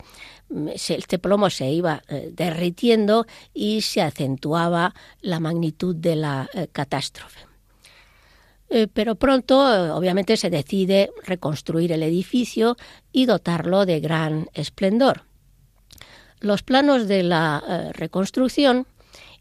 mm, 0.49 0.69
este 0.75 1.19
plomo 1.19 1.51
se 1.51 1.71
iba 1.71 2.03
eh, 2.09 2.31
derritiendo 2.33 3.27
y 3.53 3.83
se 3.83 4.03
acentuaba 4.03 4.95
la 5.21 5.41
magnitud 5.41 5.95
de 5.95 6.17
la 6.17 6.49
eh, 6.55 6.69
catástrofe. 6.73 7.52
Eh, 8.75 8.89
pero 8.93 9.17
pronto, 9.17 9.59
obviamente, 9.95 10.39
se 10.39 10.49
decide 10.49 11.11
reconstruir 11.25 11.93
el 11.93 12.03
edificio 12.03 12.79
y 13.13 13.27
dotarlo 13.27 13.85
de 13.85 14.01
gran 14.01 14.49
esplendor. 14.55 15.25
Los 16.41 16.63
planos 16.63 17.07
de 17.07 17.23
la 17.23 17.93
reconstrucción 17.93 18.87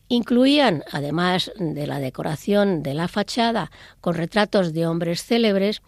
incluían, 0.10 0.84
además 0.92 1.52
de 1.58 1.88
la 1.88 2.00
decoración 2.00 2.84
de 2.84 2.94
la 2.94 3.08
fachada 3.08 3.72
con 4.02 4.16
retratos 4.16 4.74
de 4.74 4.86
hombres 4.86 5.24
célebres, 5.24 5.82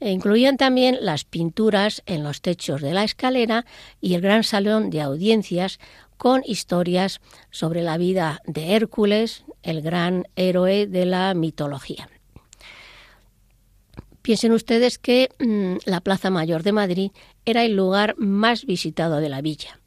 incluían 0.00 0.56
también 0.56 0.98
las 1.00 1.24
pinturas 1.24 2.02
en 2.06 2.22
los 2.22 2.40
techos 2.40 2.80
de 2.80 2.94
la 2.94 3.04
escalera 3.04 3.66
y 4.00 4.14
el 4.14 4.22
gran 4.22 4.44
salón 4.44 4.90
de 4.90 5.02
audiencias 5.02 5.78
con 6.16 6.42
historias 6.44 7.20
sobre 7.50 7.82
la 7.82 7.98
vida 7.98 8.40
de 8.46 8.74
Hércules, 8.74 9.44
el 9.62 9.82
gran 9.82 10.26
héroe 10.34 10.86
de 10.86 11.04
la 11.04 11.34
mitología. 11.34 12.08
Piensen 14.28 14.52
ustedes 14.52 14.98
que 14.98 15.30
mm, 15.38 15.88
la 15.88 16.02
Plaza 16.02 16.28
Mayor 16.28 16.62
de 16.62 16.72
Madrid 16.72 17.12
era 17.46 17.64
el 17.64 17.74
lugar 17.74 18.14
más 18.18 18.66
visitado 18.66 19.20
de 19.20 19.30
la 19.30 19.40
villa. 19.40 19.80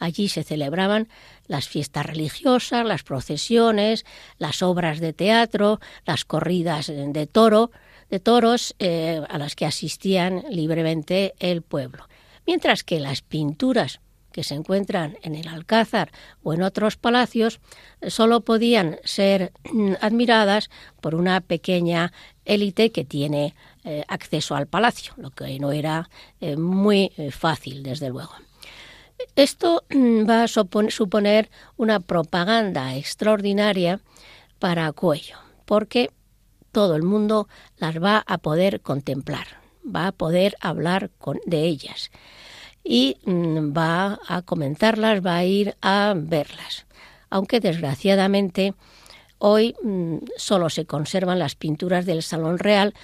Allí 0.00 0.28
se 0.28 0.42
celebraban 0.42 1.06
las 1.46 1.68
fiestas 1.68 2.04
religiosas, 2.04 2.84
las 2.84 3.04
procesiones, 3.04 4.04
las 4.36 4.62
obras 4.62 4.98
de 4.98 5.12
teatro, 5.12 5.78
las 6.04 6.24
corridas 6.24 6.88
de 6.88 7.26
toro, 7.28 7.70
de 8.10 8.18
toros 8.18 8.74
eh, 8.80 9.22
a 9.28 9.38
las 9.38 9.54
que 9.54 9.64
asistían 9.64 10.42
libremente 10.50 11.34
el 11.38 11.62
pueblo. 11.62 12.08
Mientras 12.48 12.82
que 12.82 12.98
las 12.98 13.22
pinturas 13.22 14.00
que 14.32 14.42
se 14.42 14.56
encuentran 14.56 15.16
en 15.22 15.36
el 15.36 15.46
Alcázar 15.46 16.10
o 16.42 16.52
en 16.52 16.62
otros 16.62 16.96
palacios 16.96 17.60
solo 18.08 18.40
podían 18.40 18.98
ser 19.04 19.52
mm, 19.72 19.92
admiradas 20.00 20.68
por 21.00 21.14
una 21.14 21.40
pequeña 21.40 22.12
élite 22.44 22.90
que 22.90 23.04
tiene 23.04 23.54
eh, 23.84 24.04
acceso 24.08 24.54
al 24.54 24.66
palacio, 24.66 25.12
lo 25.16 25.30
que 25.30 25.58
no 25.58 25.72
era 25.72 26.08
eh, 26.40 26.56
muy 26.56 27.12
fácil, 27.30 27.82
desde 27.82 28.08
luego. 28.08 28.32
Esto 29.36 29.84
mm, 29.90 30.28
va 30.28 30.44
a 30.44 30.48
suponer 30.48 31.50
una 31.76 32.00
propaganda 32.00 32.96
extraordinaria 32.96 34.00
para 34.58 34.90
Cuello, 34.92 35.36
porque 35.64 36.10
todo 36.72 36.96
el 36.96 37.02
mundo 37.02 37.48
las 37.76 38.02
va 38.02 38.24
a 38.26 38.38
poder 38.38 38.80
contemplar, 38.80 39.46
va 39.84 40.08
a 40.08 40.12
poder 40.12 40.56
hablar 40.60 41.10
de 41.46 41.62
ellas 41.62 42.10
y 42.82 43.16
mm, 43.24 43.76
va 43.76 44.18
a 44.28 44.42
comentarlas, 44.42 45.24
va 45.24 45.36
a 45.36 45.44
ir 45.44 45.76
a 45.80 46.14
verlas. 46.16 46.86
Aunque 47.30 47.60
desgraciadamente 47.60 48.74
hoy 49.38 49.74
mm, 49.82 50.18
solo 50.36 50.68
se 50.68 50.84
conservan 50.84 51.38
las 51.38 51.54
pinturas 51.54 52.06
del 52.06 52.22
Salón 52.22 52.58
Real, 52.58 52.94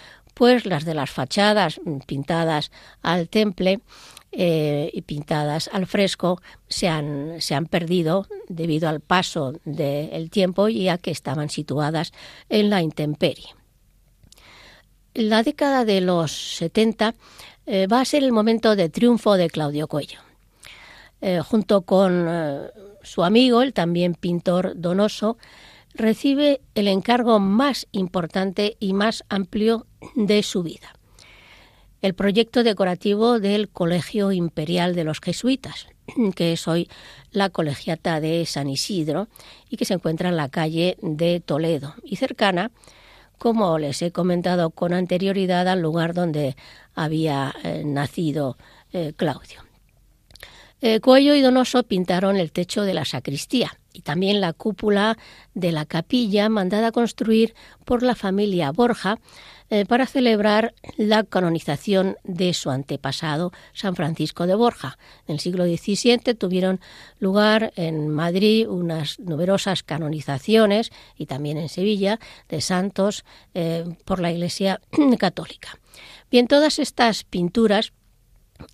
pues 0.40 0.64
las 0.64 0.86
de 0.86 0.94
las 0.94 1.10
fachadas 1.10 1.82
mm, 1.84 1.98
pintadas 2.06 2.70
al 3.02 3.28
temple 3.28 3.80
eh, 4.32 4.90
y 4.90 5.02
pintadas 5.02 5.68
al 5.70 5.86
fresco 5.86 6.40
se 6.66 6.88
han, 6.88 7.42
se 7.42 7.54
han 7.54 7.66
perdido 7.66 8.26
debido 8.48 8.88
al 8.88 9.00
paso 9.00 9.52
del 9.66 10.30
tiempo 10.30 10.70
y 10.70 10.88
a 10.88 10.96
que 10.96 11.10
estaban 11.10 11.50
situadas 11.50 12.12
en 12.48 12.70
la 12.70 12.80
intemperie 12.80 13.48
la 15.12 15.42
década 15.42 15.84
de 15.84 16.00
los 16.00 16.32
70 16.56 17.14
eh, 17.66 17.86
va 17.86 18.00
a 18.00 18.06
ser 18.06 18.24
el 18.24 18.32
momento 18.32 18.76
de 18.76 18.88
triunfo 18.88 19.34
de 19.34 19.50
Claudio 19.50 19.88
Cuello. 19.88 20.20
Eh, 21.20 21.40
junto 21.40 21.82
con 21.82 22.26
su 23.02 23.24
amigo, 23.24 23.60
el 23.60 23.74
también 23.74 24.14
pintor 24.14 24.72
Donoso, 24.74 25.36
recibe 25.92 26.62
el 26.74 26.88
encargo 26.88 27.40
más 27.40 27.86
importante 27.92 28.78
y 28.80 28.94
más 28.94 29.22
amplio 29.28 29.86
de 30.14 30.42
su 30.42 30.62
vida. 30.62 30.94
El 32.02 32.14
proyecto 32.14 32.64
decorativo 32.64 33.40
del 33.40 33.68
Colegio 33.68 34.32
Imperial 34.32 34.94
de 34.94 35.04
los 35.04 35.20
Jesuitas, 35.20 35.86
que 36.34 36.52
es 36.52 36.66
hoy 36.66 36.88
la 37.30 37.50
colegiata 37.50 38.20
de 38.20 38.46
San 38.46 38.68
Isidro 38.68 39.28
y 39.68 39.76
que 39.76 39.84
se 39.84 39.94
encuentra 39.94 40.30
en 40.30 40.36
la 40.36 40.48
calle 40.48 40.96
de 41.02 41.40
Toledo 41.40 41.94
y 42.02 42.16
cercana 42.16 42.70
como 43.40 43.78
les 43.78 44.02
he 44.02 44.12
comentado 44.12 44.68
con 44.68 44.92
anterioridad, 44.92 45.66
al 45.66 45.80
lugar 45.80 46.12
donde 46.12 46.56
había 46.94 47.54
eh, 47.64 47.84
nacido 47.86 48.58
eh, 48.92 49.14
Claudio. 49.16 49.64
Eh, 50.82 51.00
Cuello 51.00 51.34
y 51.34 51.40
Donoso 51.40 51.82
pintaron 51.84 52.36
el 52.36 52.52
techo 52.52 52.82
de 52.82 52.92
la 52.92 53.06
sacristía 53.06 53.78
y 53.94 54.02
también 54.02 54.42
la 54.42 54.52
cúpula 54.52 55.16
de 55.54 55.72
la 55.72 55.86
capilla 55.86 56.50
mandada 56.50 56.92
construir 56.92 57.54
por 57.86 58.02
la 58.02 58.14
familia 58.14 58.72
Borja 58.72 59.18
eh, 59.70 59.86
para 59.86 60.06
celebrar 60.06 60.74
la 60.96 61.22
canonización 61.22 62.16
de 62.24 62.52
su 62.54 62.70
antepasado, 62.70 63.52
San 63.72 63.94
Francisco 63.94 64.46
de 64.46 64.56
Borja. 64.56 64.98
En 65.28 65.34
el 65.34 65.40
siglo 65.40 65.64
XVII 65.64 66.34
tuvieron 66.34 66.80
lugar 67.20 67.72
en 67.76 68.08
Madrid 68.08 68.68
unas 68.68 69.18
numerosas 69.20 69.82
canonizaciones 69.82 70.90
y 71.16 71.26
también 71.26 71.56
en 71.56 71.68
Sevilla 71.68 72.18
de 72.48 72.60
santos 72.60 73.24
eh, 73.54 73.84
por 74.04 74.20
la 74.20 74.32
Iglesia 74.32 74.80
Católica. 75.18 75.78
Bien, 76.30 76.46
todas 76.46 76.78
estas 76.78 77.24
pinturas 77.24 77.92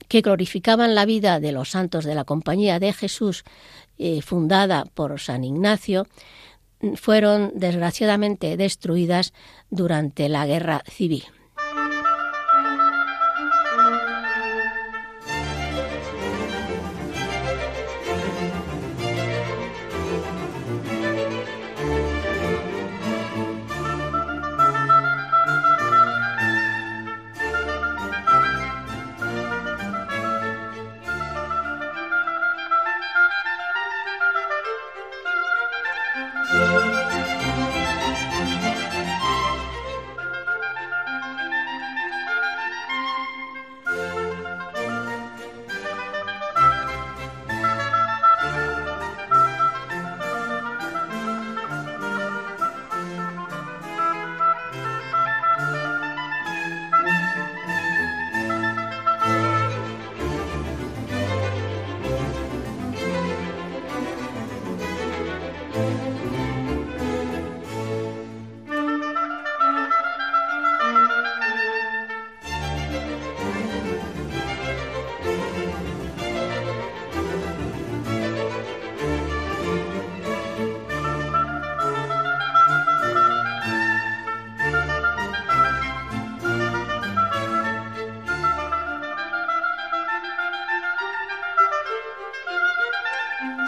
que 0.08 0.20
glorificaban 0.20 0.94
la 0.94 1.04
vida 1.04 1.40
de 1.40 1.52
los 1.52 1.70
santos 1.70 2.04
de 2.04 2.14
la 2.14 2.24
Compañía 2.24 2.78
de 2.78 2.92
Jesús, 2.92 3.44
eh, 3.98 4.22
fundada 4.22 4.84
por 4.94 5.20
San 5.20 5.44
Ignacio, 5.44 6.06
fueron 6.94 7.52
desgraciadamente 7.54 8.56
destruidas 8.56 9.32
durante 9.70 10.28
la 10.28 10.46
guerra 10.46 10.82
civil. 10.86 11.24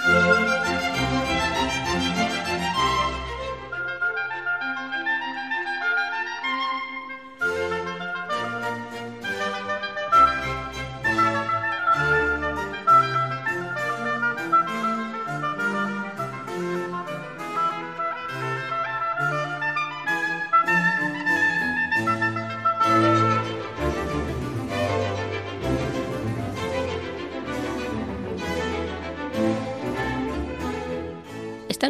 Música 0.08 0.47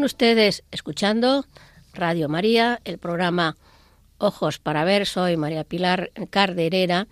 ustedes 0.09 0.65
escuchando 0.71 1.45
Radio 1.93 2.31
María, 2.31 2.81
el 2.87 2.97
programa 2.97 3.59
Ojos 4.17 4.59
para 4.59 4.83
Ver. 4.85 5.05
Soy 5.05 5.37
María 5.37 5.65
Pilar 5.65 6.13
Carderera 6.31 7.09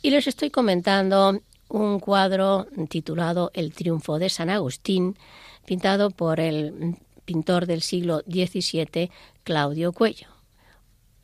y 0.00 0.12
les 0.12 0.26
estoy 0.26 0.48
comentando 0.48 1.42
un 1.68 2.00
cuadro 2.00 2.68
titulado 2.88 3.50
El 3.52 3.74
triunfo 3.74 4.18
de 4.18 4.30
San 4.30 4.48
Agustín, 4.48 5.18
pintado 5.66 6.10
por 6.10 6.40
el 6.40 6.96
pintor 7.26 7.66
del 7.66 7.82
siglo 7.82 8.20
XVII, 8.20 9.10
Claudio 9.44 9.92
Cuello. 9.92 10.28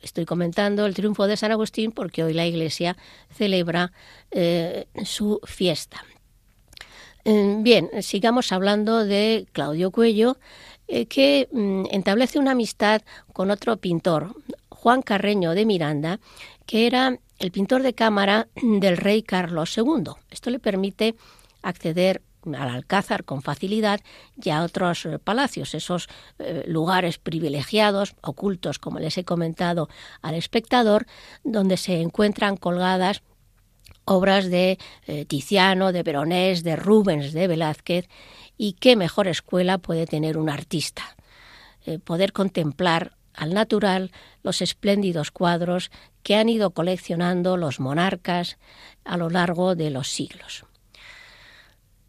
Estoy 0.03 0.25
comentando 0.25 0.85
el 0.85 0.93
triunfo 0.93 1.25
de 1.25 1.37
San 1.37 1.51
Agustín 1.51 1.91
porque 1.91 2.23
hoy 2.23 2.33
la 2.33 2.45
Iglesia 2.45 2.95
celebra 3.31 3.93
eh, 4.29 4.85
su 5.05 5.39
fiesta. 5.43 6.05
Eh, 7.25 7.57
bien, 7.61 7.89
sigamos 8.01 8.51
hablando 8.51 9.03
de 9.03 9.47
Claudio 9.51 9.91
Cuello, 9.91 10.37
eh, 10.91 11.05
que 11.05 11.47
mm, 11.51 11.85
establece 11.91 12.39
una 12.39 12.51
amistad 12.51 13.03
con 13.31 13.51
otro 13.51 13.77
pintor, 13.77 14.35
Juan 14.69 15.03
Carreño 15.03 15.51
de 15.51 15.67
Miranda, 15.67 16.19
que 16.65 16.87
era 16.87 17.19
el 17.37 17.51
pintor 17.51 17.83
de 17.83 17.93
cámara 17.93 18.47
del 18.55 18.97
rey 18.97 19.21
Carlos 19.21 19.77
II. 19.77 20.13
Esto 20.31 20.49
le 20.49 20.57
permite 20.57 21.15
acceder 21.61 22.23
al 22.43 22.69
Alcázar 22.69 23.23
con 23.23 23.43
facilidad 23.43 23.99
y 24.43 24.49
a 24.49 24.63
otros 24.63 25.05
eh, 25.05 25.19
palacios, 25.19 25.75
esos 25.75 26.09
eh, 26.39 26.63
lugares 26.65 27.19
privilegiados, 27.19 28.15
ocultos, 28.21 28.79
como 28.79 28.97
les 28.97 29.15
he 29.19 29.23
comentado 29.23 29.89
al 30.23 30.33
espectador, 30.33 31.05
donde 31.43 31.77
se 31.77 32.01
encuentran 32.01 32.57
colgadas 32.57 33.21
obras 34.05 34.49
de 34.49 34.79
Tiziano, 35.27 35.91
de 35.91 36.01
Veronés, 36.01 36.63
de 36.63 36.75
Rubens, 36.75 37.31
de 37.31 37.47
Velázquez, 37.47 38.09
y 38.59 38.73
qué 38.73 38.95
mejor 38.95 39.27
escuela 39.27 39.79
puede 39.79 40.05
tener 40.05 40.37
un 40.37 40.49
artista. 40.49 41.15
poder 42.03 42.33
contemplar 42.33 43.13
al 43.33 43.53
natural 43.53 44.11
los 44.43 44.61
espléndidos 44.61 45.31
cuadros 45.31 45.91
que 46.23 46.35
han 46.35 46.49
ido 46.49 46.71
coleccionando 46.71 47.57
los 47.57 47.79
monarcas 47.79 48.57
a 49.05 49.17
lo 49.17 49.29
largo 49.29 49.75
de 49.75 49.89
los 49.89 50.09
siglos. 50.09 50.65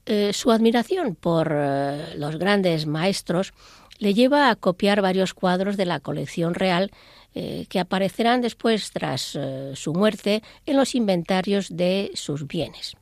Eh, 0.06 0.32
su 0.32 0.50
admiración 0.50 1.14
por 1.14 1.52
eh, 1.52 2.14
los 2.16 2.36
grandes 2.36 2.86
maestros 2.86 3.52
le 3.98 4.12
lleva 4.12 4.50
a 4.50 4.56
copiar 4.56 5.02
varios 5.02 5.34
cuadros 5.34 5.76
de 5.76 5.86
la 5.86 6.00
colección 6.00 6.54
real 6.54 6.90
eh, 7.34 7.66
que 7.68 7.78
aparecerán 7.78 8.40
después, 8.40 8.90
tras 8.90 9.38
su 9.74 9.92
muerte, 9.92 10.42
en 10.66 10.76
los 10.76 10.96
inventarios 10.96 11.68
de 11.70 12.10
sus 12.14 12.48
bienes. 12.48 12.96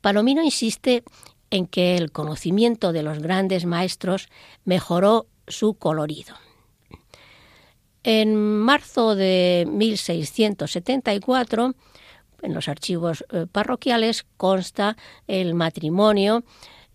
Palomino 0.00 0.42
insiste 0.42 1.04
en 1.50 1.66
que 1.66 1.96
el 1.96 2.12
conocimiento 2.12 2.92
de 2.92 3.02
los 3.02 3.20
grandes 3.20 3.64
maestros 3.64 4.28
mejoró 4.64 5.26
su 5.46 5.74
colorido. 5.74 6.34
En 8.02 8.36
marzo 8.36 9.14
de 9.14 9.66
1674, 9.70 11.74
en 12.42 12.54
los 12.54 12.68
archivos 12.68 13.24
eh, 13.32 13.46
parroquiales, 13.50 14.26
consta 14.36 14.96
el 15.26 15.54
matrimonio 15.54 16.44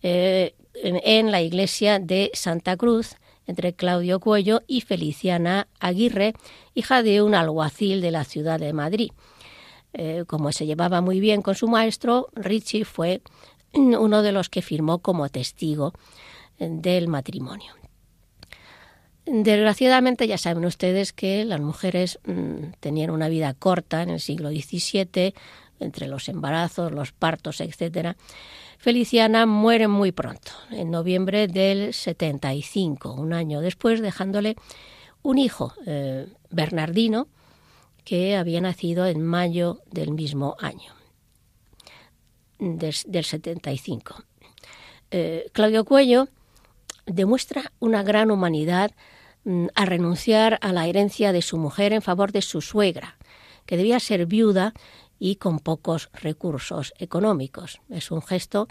eh, 0.02 0.54
en, 0.74 1.32
la 1.32 1.42
iglesia 1.42 1.98
de 1.98 2.30
Santa 2.32 2.76
Cruz 2.76 3.16
entre 3.46 3.72
Claudio 3.72 4.20
Cuello 4.20 4.60
y 4.68 4.82
Feliciana 4.82 5.66
Aguirre, 5.80 6.34
hija 6.74 7.02
de 7.02 7.22
un 7.22 7.34
alguacil 7.34 8.00
de 8.00 8.12
la 8.12 8.22
ciudad 8.22 8.60
de 8.60 8.72
Madrid. 8.72 9.10
Eh, 9.92 10.24
como 10.28 10.52
se 10.52 10.66
llevaba 10.66 11.00
muy 11.00 11.18
bien 11.18 11.42
con 11.42 11.56
su 11.56 11.66
maestro, 11.66 12.28
Ricci 12.34 12.84
fue 12.84 13.22
uno 13.74 14.22
de 14.22 14.32
los 14.32 14.48
que 14.48 14.62
firmó 14.62 14.98
como 14.98 15.28
testigo 15.28 15.92
del 16.58 17.08
matrimonio. 17.08 17.74
Desgraciadamente 19.26 20.26
ya 20.26 20.38
saben 20.38 20.64
ustedes 20.64 21.12
que 21.12 21.44
las 21.44 21.60
mujeres 21.60 22.18
mm, 22.24 22.72
tenían 22.80 23.10
una 23.10 23.28
vida 23.28 23.54
corta 23.54 24.02
en 24.02 24.10
el 24.10 24.20
siglo 24.20 24.50
XVII, 24.50 25.34
entre 25.78 26.08
los 26.08 26.28
embarazos, 26.28 26.92
los 26.92 27.12
partos, 27.12 27.60
etc. 27.60 28.16
Feliciana 28.78 29.46
muere 29.46 29.88
muy 29.88 30.12
pronto, 30.12 30.52
en 30.70 30.90
noviembre 30.90 31.46
del 31.48 31.94
75, 31.94 33.12
un 33.12 33.32
año 33.32 33.60
después, 33.60 34.00
dejándole 34.00 34.56
un 35.22 35.38
hijo, 35.38 35.74
eh, 35.86 36.26
Bernardino, 36.50 37.28
que 38.04 38.36
había 38.36 38.60
nacido 38.60 39.06
en 39.06 39.22
mayo 39.22 39.80
del 39.90 40.12
mismo 40.12 40.56
año, 40.58 40.92
del 42.60 43.24
75. 43.24 44.22
Eh, 45.10 45.50
Claudio 45.52 45.84
Cuello 45.84 46.28
demuestra 47.06 47.72
una 47.80 48.02
gran 48.02 48.30
humanidad 48.30 48.92
Mm, 49.44 49.68
a 49.74 49.86
renunciar 49.86 50.58
a 50.60 50.72
la 50.72 50.86
herencia 50.86 51.32
de 51.32 51.40
su 51.40 51.56
mujer 51.56 51.94
en 51.94 52.02
favor 52.02 52.30
de 52.30 52.42
su 52.42 52.60
suegra, 52.60 53.16
que 53.64 53.78
debía 53.78 53.98
ser 53.98 54.26
viuda 54.26 54.74
y 55.18 55.36
con 55.36 55.60
pocos 55.60 56.10
recursos 56.12 56.92
económicos. 56.98 57.80
Es 57.88 58.10
un 58.10 58.20
gesto 58.20 58.68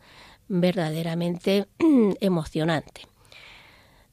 verdaderamente 0.48 1.68
emocionante. 2.20 3.08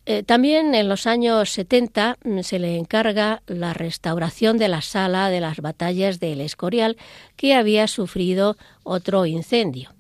Eh, 0.08 0.22
también 0.22 0.76
en 0.76 0.88
los 0.88 1.08
años 1.08 1.50
70 1.50 2.18
mm, 2.22 2.40
se 2.42 2.60
le 2.60 2.76
encarga 2.76 3.42
la 3.48 3.74
restauración 3.74 4.56
de 4.56 4.68
la 4.68 4.80
sala 4.80 5.30
de 5.30 5.40
las 5.40 5.60
batallas 5.60 6.20
del 6.20 6.40
Escorial, 6.40 6.96
que 7.34 7.54
había 7.54 7.88
sufrido 7.88 8.56
otro 8.84 9.26
incendio. 9.26 9.90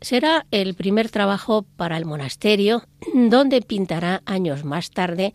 Será 0.00 0.46
el 0.52 0.74
primer 0.74 1.10
trabajo 1.10 1.66
para 1.76 1.96
el 1.96 2.04
monasterio, 2.04 2.84
donde 3.14 3.60
pintará 3.60 4.22
años 4.24 4.64
más 4.64 4.90
tarde 4.90 5.34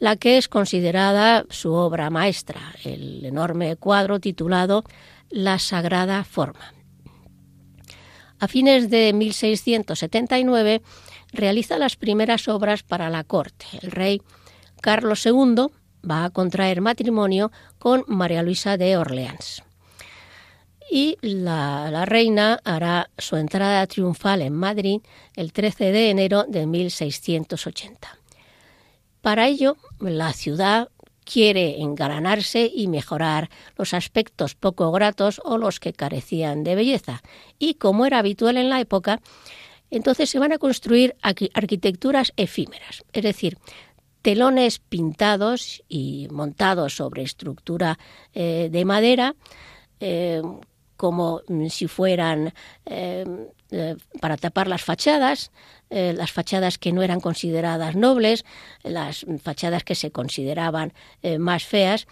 la 0.00 0.16
que 0.16 0.36
es 0.36 0.48
considerada 0.48 1.44
su 1.50 1.72
obra 1.72 2.10
maestra, 2.10 2.60
el 2.84 3.24
enorme 3.24 3.76
cuadro 3.76 4.20
titulado 4.20 4.84
La 5.30 5.58
Sagrada 5.58 6.24
Forma. 6.24 6.72
A 8.40 8.46
fines 8.46 8.90
de 8.90 9.12
1679 9.12 10.82
realiza 11.32 11.78
las 11.78 11.96
primeras 11.96 12.48
obras 12.48 12.82
para 12.82 13.10
la 13.10 13.24
corte. 13.24 13.66
El 13.82 13.90
rey 13.90 14.22
Carlos 14.80 15.24
II 15.26 15.66
va 16.08 16.24
a 16.24 16.30
contraer 16.30 16.80
matrimonio 16.80 17.50
con 17.78 18.04
María 18.06 18.42
Luisa 18.42 18.76
de 18.76 18.96
Orleans. 18.96 19.62
Y 20.90 21.18
la, 21.20 22.04
reina 22.06 22.60
hará 22.64 23.10
su 23.18 23.36
entrada 23.36 23.86
triunfal 23.86 24.40
en 24.40 24.54
Madrid 24.54 25.00
el 25.36 25.52
13 25.52 25.92
de 25.92 26.10
enero 26.10 26.44
de 26.48 26.66
1680. 26.66 28.18
Para 29.20 29.48
ello, 29.48 29.76
la 30.00 30.32
ciudad 30.32 30.88
quiere 31.24 31.82
engalanarse 31.82 32.70
y 32.74 32.88
mejorar 32.88 33.50
los 33.76 33.92
aspectos 33.92 34.54
poco 34.54 34.90
gratos 34.90 35.42
o 35.44 35.58
los 35.58 35.78
que 35.78 35.92
carecían 35.92 36.64
de 36.64 36.74
belleza. 36.74 37.22
Y 37.58 37.74
como 37.74 38.06
era 38.06 38.20
habitual 38.20 38.56
en 38.56 38.70
la 38.70 38.80
época, 38.80 39.20
entonces 39.90 40.30
se 40.30 40.38
van 40.38 40.52
a 40.52 40.58
construir 40.58 41.16
arquitecturas 41.22 42.32
efímeras, 42.36 43.04
es 43.12 43.22
decir, 43.22 43.58
telones 44.22 44.78
pintados 44.78 45.82
y 45.88 46.28
montados 46.30 46.96
sobre 46.96 47.22
estructura 47.22 47.98
eh, 48.34 48.68
de 48.70 48.84
madera, 48.84 49.34
eh, 50.00 50.42
como 50.96 51.42
si 51.70 51.86
fueran 51.86 52.52
eh, 52.84 53.24
para 54.20 54.36
tapar 54.36 54.66
las 54.66 54.82
fachadas, 54.82 55.52
las 55.90 56.32
fachadas 56.32 56.76
que 56.76 56.92
no 56.92 57.02
eran 57.02 57.20
consideradas 57.20 57.94
nobles, 57.94 58.44
las 58.82 59.24
fachadas 59.42 59.84
que 59.84 59.94
se 59.94 60.10
consideraban 60.10 60.92
más 61.38 61.64
feas 61.64 62.06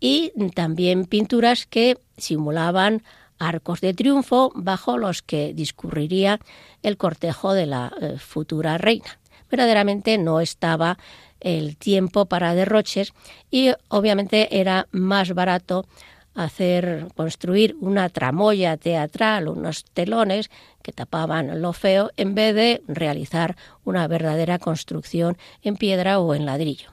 y 0.00 0.32
también 0.54 1.04
pinturas 1.04 1.66
que 1.66 1.98
simulaban 2.16 3.02
arcos 3.42 3.80
de 3.80 3.94
triunfo 3.94 4.52
bajo 4.54 4.98
los 4.98 5.22
que 5.22 5.52
discurriría 5.54 6.40
el 6.82 6.96
cortejo 6.96 7.52
de 7.52 7.66
la 7.66 7.92
eh, 8.00 8.18
futura 8.18 8.78
reina. 8.78 9.18
Verdaderamente 9.50 10.16
no 10.18 10.40
estaba 10.40 10.98
el 11.40 11.76
tiempo 11.76 12.26
para 12.26 12.54
derroches 12.54 13.12
y 13.50 13.72
obviamente 13.88 14.60
era 14.60 14.86
más 14.92 15.34
barato 15.34 15.86
hacer 16.34 17.08
construir 17.14 17.76
una 17.80 18.08
tramoya 18.08 18.76
teatral, 18.76 19.48
unos 19.48 19.84
telones 19.84 20.50
que 20.82 20.92
tapaban 20.92 21.60
lo 21.60 21.72
feo, 21.72 22.10
en 22.16 22.34
vez 22.34 22.54
de 22.54 22.82
realizar 22.88 23.56
una 23.84 24.06
verdadera 24.08 24.58
construcción 24.58 25.36
en 25.62 25.76
piedra 25.76 26.18
o 26.18 26.34
en 26.34 26.46
ladrillo. 26.46 26.90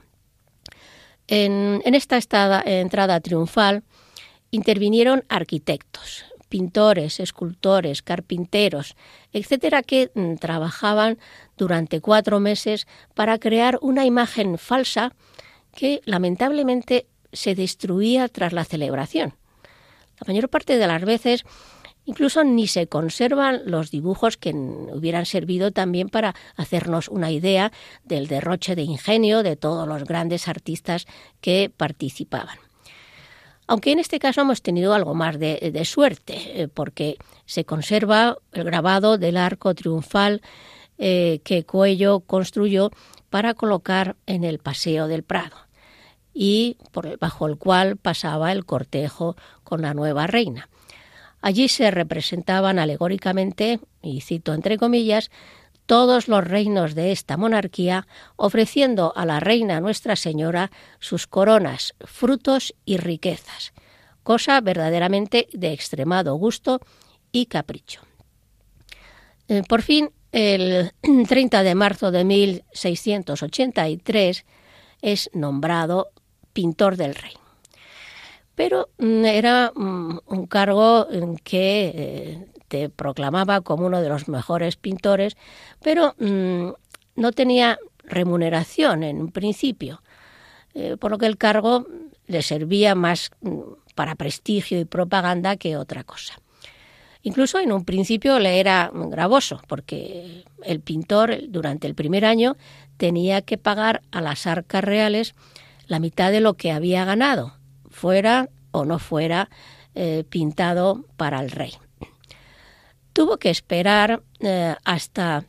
En, 1.27 1.81
esta 1.85 2.17
entrada 2.65 3.19
triunfal 3.21 3.83
intervinieron 4.51 5.23
arquitectos, 5.29 6.25
pintores, 6.49 7.19
escultores, 7.19 8.01
carpinteros, 8.01 8.95
etcétera, 9.31 9.83
que 9.83 10.11
mm, 10.13 10.35
trabajaban 10.35 11.17
durante 11.57 12.01
cuatro 12.01 12.39
meses 12.39 12.87
para 13.13 13.39
crear 13.39 13.77
una 13.81 14.05
imagen 14.05 14.57
falsa 14.57 15.13
que 15.73 16.01
lamentablemente 16.05 17.05
se 17.31 17.55
destruía 17.55 18.27
tras 18.27 18.53
la 18.53 18.65
celebración. 18.65 19.35
La 20.19 20.25
mayor 20.27 20.49
parte 20.49 20.77
de 20.77 20.87
las 20.87 21.05
veces 21.05 21.45
Incluso 22.09 22.43
ni 22.43 22.65
se 22.65 22.87
conservan 22.87 23.61
los 23.65 23.91
dibujos 23.91 24.35
que 24.35 24.49
hubieran 24.51 25.27
servido 25.27 25.71
también 25.71 26.09
para 26.09 26.33
hacernos 26.55 27.07
una 27.07 27.29
idea 27.29 27.71
del 28.03 28.25
derroche 28.25 28.75
de 28.75 28.81
ingenio 28.81 29.43
de 29.43 29.55
todos 29.55 29.87
los 29.87 30.05
grandes 30.05 30.47
artistas 30.47 31.05
que 31.39 31.71
participaban. 31.75 32.57
Aunque 33.69 33.91
en 33.91 33.99
este 33.99 34.17
caso 34.17 34.41
hemos 34.41 34.63
tenido 34.63 34.95
algo 34.95 35.13
más 35.13 35.37
de, 35.37 35.85
suerte, 35.85 36.63
eh, 36.63 36.67
porque 36.67 37.19
se 37.45 37.65
conserva 37.65 38.39
el 38.51 38.63
grabado 38.63 39.19
del 39.19 39.37
arco 39.37 39.75
triunfal 39.75 40.41
eh, 40.97 41.41
que 41.43 41.65
Cuello 41.65 42.21
construyó 42.21 42.89
para 43.29 43.53
colocar 43.53 44.15
en 44.25 44.43
el 44.43 44.57
Paseo 44.57 45.07
del 45.07 45.21
Prado 45.21 45.55
y 46.33 46.77
por, 46.91 47.19
bajo 47.19 47.45
el 47.45 47.57
cual 47.57 47.95
pasaba 47.95 48.51
el 48.51 48.65
cortejo 48.65 49.35
con 49.63 49.83
la 49.83 49.93
nueva 49.93 50.25
reina. 50.25 50.67
Allí 51.39 51.67
se 51.67 51.91
representaban 51.91 52.79
alegóricamente, 52.79 53.79
y 54.01 54.21
cito 54.21 54.55
entre 54.55 54.79
comillas, 54.79 55.29
todos 55.89 56.27
los 56.27 56.43
reinos 56.43 56.93
de 56.93 57.11
esta 57.11 57.35
monarquía, 57.35 58.05
ofreciendo 58.35 59.11
a 59.15 59.25
la 59.25 59.39
reina 59.39 59.81
Nuestra 59.81 60.15
Señora 60.15 60.69
sus 60.99 61.25
coronas, 61.25 61.95
frutos 62.01 62.75
y 62.85 62.97
riquezas, 62.97 63.73
cosa 64.21 64.61
verdaderamente 64.61 65.47
de 65.51 65.73
extremado 65.73 66.35
gusto 66.35 66.79
y 67.31 67.47
capricho. 67.47 68.01
Eh, 69.47 69.63
por 69.67 69.81
fin, 69.81 70.11
el 70.31 70.91
30 71.27 71.63
de 71.63 71.73
marzo 71.73 72.11
de 72.11 72.23
1683 72.23 74.45
es 75.01 75.31
nombrado 75.33 76.11
pintor 76.53 76.97
del 76.97 77.15
rey. 77.15 77.33
Pero 78.53 78.89
mm, 78.99 79.25
era 79.25 79.71
mm, 79.75 80.19
un 80.27 80.45
cargo 80.45 81.07
que 81.43 81.93
eh, 81.95 82.45
te 82.69 82.89
proclamaba 82.89 83.59
como 83.61 83.85
uno 83.85 84.01
de 84.01 84.07
los 84.07 84.29
mejores 84.29 84.77
pintores, 84.77 85.35
pero 85.81 86.15
mm, 86.19 86.69
no 87.15 87.31
tenía 87.33 87.77
remuneración 88.03 89.03
en 89.03 89.19
un 89.19 89.31
principio, 89.31 90.01
eh, 90.73 90.95
por 90.97 91.11
lo 91.11 91.17
que 91.17 91.25
el 91.25 91.37
cargo 91.37 91.85
le 92.27 92.41
servía 92.41 92.95
más 92.95 93.31
mm, 93.41 93.59
para 93.95 94.15
prestigio 94.15 94.79
y 94.79 94.85
propaganda 94.85 95.57
que 95.57 95.75
otra 95.75 96.03
cosa. 96.03 96.39
Incluso 97.21 97.59
en 97.59 97.73
un 97.73 97.83
principio 97.83 98.39
le 98.39 98.61
era 98.61 98.89
gravoso, 98.93 99.61
porque 99.67 100.45
el 100.63 100.79
pintor 100.79 101.37
durante 101.49 101.85
el 101.85 101.93
primer 101.93 102.23
año 102.23 102.55
tenía 102.95 103.41
que 103.41 103.57
pagar 103.57 104.01
a 104.11 104.21
las 104.21 104.47
arcas 104.47 104.83
reales 104.85 105.35
la 105.87 105.99
mitad 105.99 106.31
de 106.31 106.39
lo 106.39 106.53
que 106.53 106.71
había 106.71 107.03
ganado, 107.03 107.57
fuera 107.89 108.49
o 108.71 108.85
no 108.85 108.99
fuera 108.99 109.49
eh, 109.95 110.23
pintado 110.29 111.03
para 111.17 111.41
el 111.41 111.51
rey 111.51 111.73
tuvo 113.13 113.37
que 113.37 113.49
esperar 113.49 114.23
eh, 114.39 114.75
hasta 114.83 115.45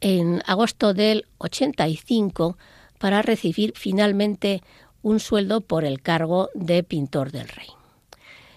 en 0.00 0.42
agosto 0.46 0.94
del 0.94 1.26
85 1.38 2.56
para 2.98 3.22
recibir 3.22 3.72
finalmente 3.76 4.62
un 5.02 5.20
sueldo 5.20 5.60
por 5.60 5.84
el 5.84 6.02
cargo 6.02 6.50
de 6.54 6.82
pintor 6.82 7.30
del 7.30 7.48
rey. 7.48 7.68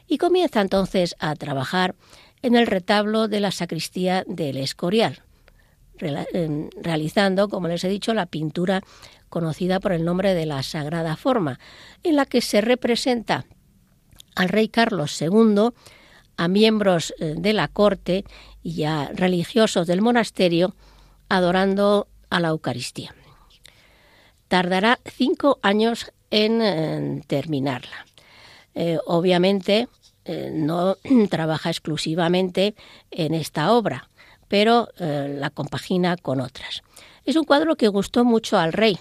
Y 0.07 0.17
comienza 0.17 0.61
entonces 0.61 1.15
a 1.19 1.35
trabajar 1.35 1.95
en 2.41 2.55
el 2.55 2.67
retablo 2.67 3.27
de 3.27 3.39
la 3.39 3.51
sacristía 3.51 4.23
del 4.27 4.57
Escorial, 4.57 5.21
realizando, 5.97 7.47
como 7.47 7.67
les 7.67 7.83
he 7.83 7.89
dicho, 7.89 8.13
la 8.13 8.25
pintura 8.25 8.81
conocida 9.29 9.79
por 9.79 9.93
el 9.93 10.03
nombre 10.03 10.33
de 10.33 10.47
la 10.47 10.63
Sagrada 10.63 11.15
Forma, 11.15 11.59
en 12.03 12.15
la 12.15 12.25
que 12.25 12.41
se 12.41 12.59
representa 12.59 13.45
al 14.35 14.49
rey 14.49 14.67
Carlos 14.67 15.21
II 15.21 15.69
a 16.37 16.47
miembros 16.47 17.13
eh, 17.19 17.35
de 17.37 17.53
la 17.53 17.67
corte 17.67 18.25
y 18.63 18.83
a 18.83 19.09
religiosos 19.13 19.87
del 19.87 20.01
monasterio 20.01 20.75
adorando 21.29 22.07
a 22.29 22.39
la 22.39 22.49
Eucaristía. 22.49 23.13
Tardará 24.47 24.99
cinco 25.05 25.59
años 25.61 26.11
en, 26.29 27.23
terminarla. 27.27 28.05
Eh, 28.73 28.97
obviamente 29.05 29.87
eh, 30.25 30.51
no 30.53 30.97
trabaja 31.29 31.69
exclusivamente 31.69 32.75
en 33.11 33.33
esta 33.33 33.71
obra, 33.71 34.09
pero 34.47 34.89
la 34.97 35.49
compagina 35.49 36.17
con 36.17 36.41
otras. 36.41 36.83
Es 37.23 37.37
un 37.37 37.45
cuadro 37.45 37.77
que 37.77 37.87
gustó 37.87 38.25
mucho 38.25 38.57
al 38.57 38.73
rey 38.73 38.99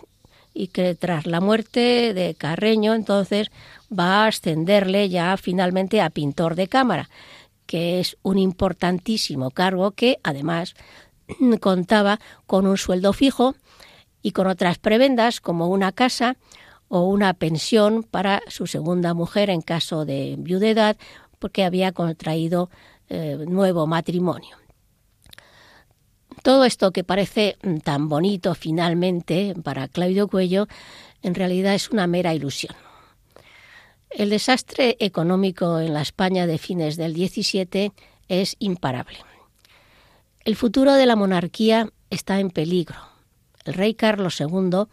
y 0.54 0.68
que 0.68 0.94
tras 0.94 1.26
la 1.26 1.40
muerte 1.40 2.14
de 2.14 2.34
Carreño 2.34 2.94
entonces 2.94 3.50
va 3.96 4.24
a 4.24 4.26
ascenderle 4.26 5.08
ya 5.08 5.36
finalmente 5.36 6.00
a 6.00 6.10
pintor 6.10 6.54
de 6.54 6.68
cámara, 6.68 7.08
que 7.66 8.00
es 8.00 8.16
un 8.22 8.38
importantísimo 8.38 9.50
cargo 9.50 9.92
que 9.92 10.18
además 10.22 10.74
contaba 11.60 12.20
con 12.46 12.66
un 12.66 12.76
sueldo 12.76 13.12
fijo 13.12 13.54
y 14.22 14.32
con 14.32 14.46
otras 14.46 14.78
prebendas 14.78 15.40
como 15.40 15.68
una 15.68 15.92
casa 15.92 16.36
o 16.88 17.04
una 17.04 17.34
pensión 17.34 18.02
para 18.02 18.42
su 18.48 18.66
segunda 18.66 19.14
mujer 19.14 19.48
en 19.50 19.62
caso 19.62 20.04
de 20.04 20.34
viudedad 20.38 20.96
porque 21.38 21.64
había 21.64 21.92
contraído 21.92 22.70
eh, 23.08 23.44
nuevo 23.48 23.86
matrimonio. 23.86 24.59
Todo 26.42 26.64
esto 26.64 26.90
que 26.90 27.05
parece 27.05 27.57
tan 27.85 28.09
bonito 28.09 28.55
finalmente 28.55 29.55
para 29.62 29.88
Claudio 29.88 30.29
Cuello 30.29 30.68
en 31.22 31.35
realidad 31.35 31.74
es 31.74 31.90
una 31.90 32.07
mera 32.07 32.35
ilusión. 32.35 32.74
El 34.11 34.31
desastre 34.31 34.96
económico 35.00 35.79
en 35.79 35.94
la 35.94 36.03
España 36.03 36.46
de 36.46 36.59
fines 36.59 36.96
del 36.96 37.14
XVII 37.14 37.92
es 38.29 38.57
imparable. 38.59 39.18
El 40.44 40.57
futuro 40.57 40.94
de 40.94 41.07
la 41.07 41.16
monarquía 41.16 41.90
está 42.09 42.40
en 42.40 42.50
peligro. 42.50 42.96
El 43.64 43.74
rey 43.74 43.94
Carlos 43.94 44.40
II 44.40 44.87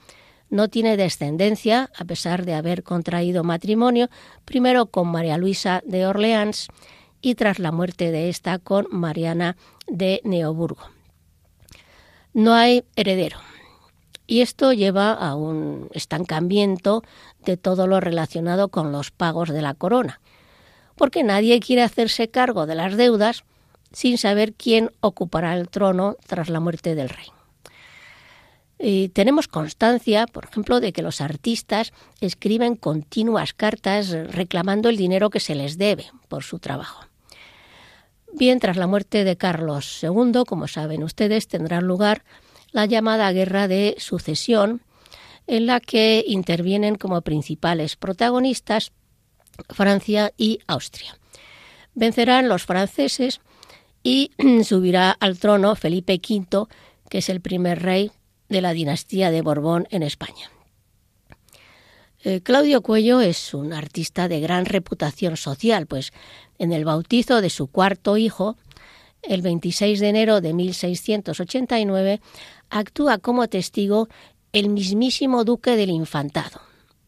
no 0.50 0.68
tiene 0.68 0.98
descendencia, 0.98 1.90
a 1.98 2.06
pesar 2.06 2.46
de 2.46 2.54
haber 2.54 2.84
contraído 2.84 3.44
matrimonio 3.44 4.10
primero 4.46 4.88
con 4.88 5.08
María 5.08 5.38
Luisa 5.38 5.82
de 5.86 6.06
Orleans 6.06 6.68
y 7.22 7.36
tras 7.36 7.60
la 7.60 7.72
muerte 7.72 8.12
de 8.12 8.30
esta 8.30 8.60
con 8.60 8.88
Mariana 8.92 9.58
de 9.88 10.22
Neoburgo. 10.24 10.97
No 12.34 12.54
hay 12.54 12.84
heredero. 12.96 13.38
Y 14.28 14.42
esto 14.42 14.74
lleva 14.74 15.14
a 15.14 15.36
un 15.36 15.90
estancamiento 15.94 17.04
de 17.46 17.56
todo 17.58 17.88
lo 17.88 18.00
relacionado 18.00 18.68
con 18.68 18.92
los 18.92 19.12
pagos 19.12 19.50
de 19.50 19.62
la 19.62 19.74
corona, 19.74 20.20
porque 20.96 21.24
nadie 21.24 21.60
quiere 21.62 21.84
hacerse 21.84 22.28
cargo 22.28 22.66
de 22.66 22.76
las 22.76 22.98
deudas 22.98 23.44
sin 23.94 24.18
saber 24.18 24.54
quién 24.54 24.92
ocupará 25.00 25.56
el 25.56 25.70
trono 25.70 26.18
tras 26.28 26.50
la 26.50 26.60
muerte 26.60 26.94
del 26.94 27.10
rey. 27.10 27.28
Y 28.80 29.10
tenemos 29.10 29.48
constancia, 29.48 30.28
por 30.28 30.46
ejemplo, 30.46 30.80
de 30.80 30.94
que 30.94 31.02
los 31.02 31.22
artistas 31.22 31.94
escriben 32.22 32.76
continuas 32.76 33.54
cartas 33.54 34.12
reclamando 34.12 34.90
el 34.90 34.98
dinero 34.98 35.30
que 35.30 35.40
se 35.40 35.56
les 35.56 35.78
debe 35.78 36.12
por 36.28 36.44
su 36.44 36.60
trabajo. 36.60 37.07
Bien, 38.34 38.60
tras 38.60 38.78
la 38.78 38.88
muerte 38.88 39.24
de 39.24 39.38
Carlos 39.38 40.04
II, 40.04 40.44
como 40.48 40.68
saben 40.68 41.04
ustedes, 41.04 41.48
tendrá 41.48 41.82
lugar 41.82 42.24
la 42.72 42.86
llamada 42.86 43.32
Guerra 43.32 43.68
de 43.68 43.96
Sucesión, 43.98 44.82
en 45.48 45.66
la 45.66 45.80
que 45.80 46.24
intervienen 46.28 46.96
como 46.96 47.22
principales 47.22 47.96
protagonistas 47.96 48.92
Francia 49.70 50.34
y 50.38 50.60
Austria. 50.68 51.18
Vencerán 51.96 52.48
los 52.50 52.66
franceses 52.66 53.42
y 54.04 54.32
subirá 54.64 55.12
al 55.12 55.40
trono 55.40 55.76
Felipe 55.76 56.22
V, 56.22 56.68
que 57.10 57.20
es 57.20 57.30
el 57.30 57.42
primer 57.42 57.82
rey 57.82 58.12
de 58.50 58.62
la 58.62 58.74
dinastía 58.74 59.32
de 59.32 59.42
Borbón 59.42 59.88
en 59.90 60.04
España. 60.04 60.52
Eh, 62.24 62.42
Claudio 62.42 62.82
Cuello 62.82 63.22
es 63.22 63.54
un 63.54 63.74
artista 63.74 64.28
de 64.28 64.40
gran 64.40 64.66
reputación 64.66 65.38
social, 65.38 65.86
pues 65.86 66.14
en 66.58 66.72
el 66.72 66.84
bautizo 66.84 67.42
de 67.42 67.50
su 67.50 67.68
cuarto 67.68 68.18
hijo, 68.18 68.58
el 69.22 69.42
26 69.42 70.00
de 70.00 70.10
enero 70.10 70.42
de 70.42 70.54
1689, 70.54 72.22
actúa 72.70 73.20
como 73.20 73.48
testigo 73.48 74.08
el 74.52 74.70
mismísimo 74.70 75.44
duque 75.44 75.76
del 75.76 75.92
infantado, 75.92 76.62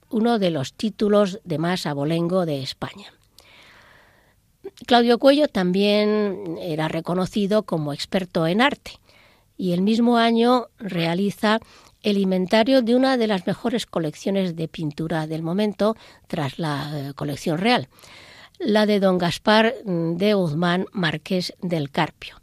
uno 0.09 0.37
de 0.37 0.51
los 0.51 0.73
títulos 0.73 1.39
de 1.43 1.57
más 1.57 1.85
abolengo 1.87 2.45
de 2.45 2.61
España. 2.61 3.11
Claudio 4.85 5.17
Cuello 5.17 5.47
también 5.47 6.57
era 6.61 6.87
reconocido 6.87 7.63
como 7.63 7.93
experto 7.93 8.45
en 8.45 8.61
arte 8.61 8.91
y 9.57 9.73
el 9.73 9.81
mismo 9.81 10.17
año 10.17 10.67
realiza 10.77 11.59
el 12.03 12.17
inventario 12.17 12.81
de 12.81 12.95
una 12.95 13.17
de 13.17 13.27
las 13.27 13.45
mejores 13.45 13.85
colecciones 13.85 14.55
de 14.55 14.67
pintura 14.67 15.27
del 15.27 15.43
momento 15.43 15.95
tras 16.27 16.59
la 16.59 16.91
eh, 16.93 17.13
colección 17.13 17.57
real, 17.57 17.89
la 18.59 18.85
de 18.85 18.99
don 18.99 19.17
Gaspar 19.17 19.73
de 19.85 20.33
Guzmán 20.33 20.85
Marqués 20.91 21.53
del 21.62 21.91
Carpio, 21.91 22.41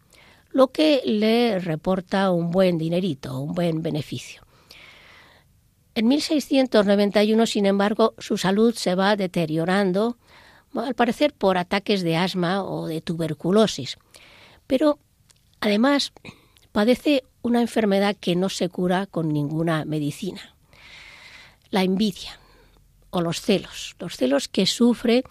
lo 0.50 0.68
que 0.68 1.02
le 1.04 1.58
reporta 1.58 2.30
un 2.30 2.50
buen 2.50 2.78
dinerito, 2.78 3.38
un 3.40 3.54
buen 3.54 3.82
beneficio. 3.82 4.42
En 5.94 6.08
1691, 6.08 7.46
sin 7.46 7.64
embargo, 7.64 8.14
su 8.18 8.36
salud 8.36 8.74
se 8.74 8.94
va 8.94 9.16
deteriorando, 9.16 10.18
al 10.74 10.94
parecer 10.94 11.32
por 11.32 11.56
ataques 11.56 12.02
de 12.02 12.16
asma 12.16 12.64
o 12.64 12.86
de 12.86 13.00
tuberculosis. 13.00 13.96
Pero 14.66 14.98
además 15.60 16.12
padece 16.76 17.24
una 17.40 17.62
enfermedad 17.62 18.14
que 18.20 18.36
no 18.36 18.50
se 18.50 18.68
cura 18.68 19.06
con 19.06 19.30
ninguna 19.30 19.86
medicina, 19.86 20.54
la 21.70 21.82
envidia 21.82 22.38
o 23.08 23.22
los 23.22 23.40
celos, 23.40 23.96
los 23.98 24.18
celos 24.18 24.46
que 24.46 24.66
sufre 24.66 25.24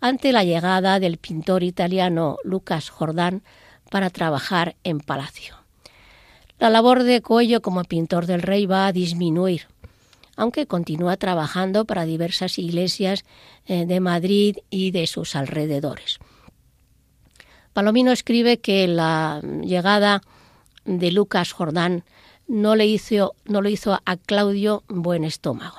ante 0.00 0.30
la 0.30 0.44
llegada 0.44 1.00
del 1.00 1.16
pintor 1.18 1.64
italiano 1.64 2.36
Lucas 2.44 2.88
Jordán 2.88 3.42
para 3.90 4.10
trabajar 4.10 4.76
en 4.84 5.00
Palacio. 5.00 5.56
La 6.60 6.70
labor 6.70 7.02
de 7.02 7.20
Cuello 7.20 7.62
como 7.62 7.82
pintor 7.82 8.26
del 8.26 8.40
rey 8.40 8.66
va 8.66 8.86
a 8.86 8.92
disminuir, 8.92 9.62
aunque 10.36 10.68
continúa 10.68 11.16
trabajando 11.16 11.84
para 11.84 12.04
diversas 12.04 12.60
iglesias 12.60 13.24
eh, 13.66 13.86
de 13.86 13.98
Madrid 13.98 14.58
y 14.70 14.92
de 14.92 15.08
sus 15.08 15.34
alrededores. 15.34 16.20
Palomino 17.72 18.12
escribe 18.12 18.60
que 18.60 18.86
la 18.86 19.40
llegada 19.64 20.22
de 20.84 21.12
Lucas 21.12 21.52
Jordán 21.52 22.04
no 22.48 22.74
le 22.76 22.86
hizo, 22.86 23.34
no 23.44 23.66
hizo 23.68 24.00
a 24.04 24.16
Claudio 24.16 24.84
buen 24.88 25.24
estómago. 25.24 25.78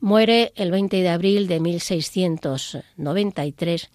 Muere 0.00 0.52
el 0.56 0.70
20 0.70 1.02
de 1.02 1.08
abril 1.08 1.48
de 1.48 1.60
1693 1.60 3.90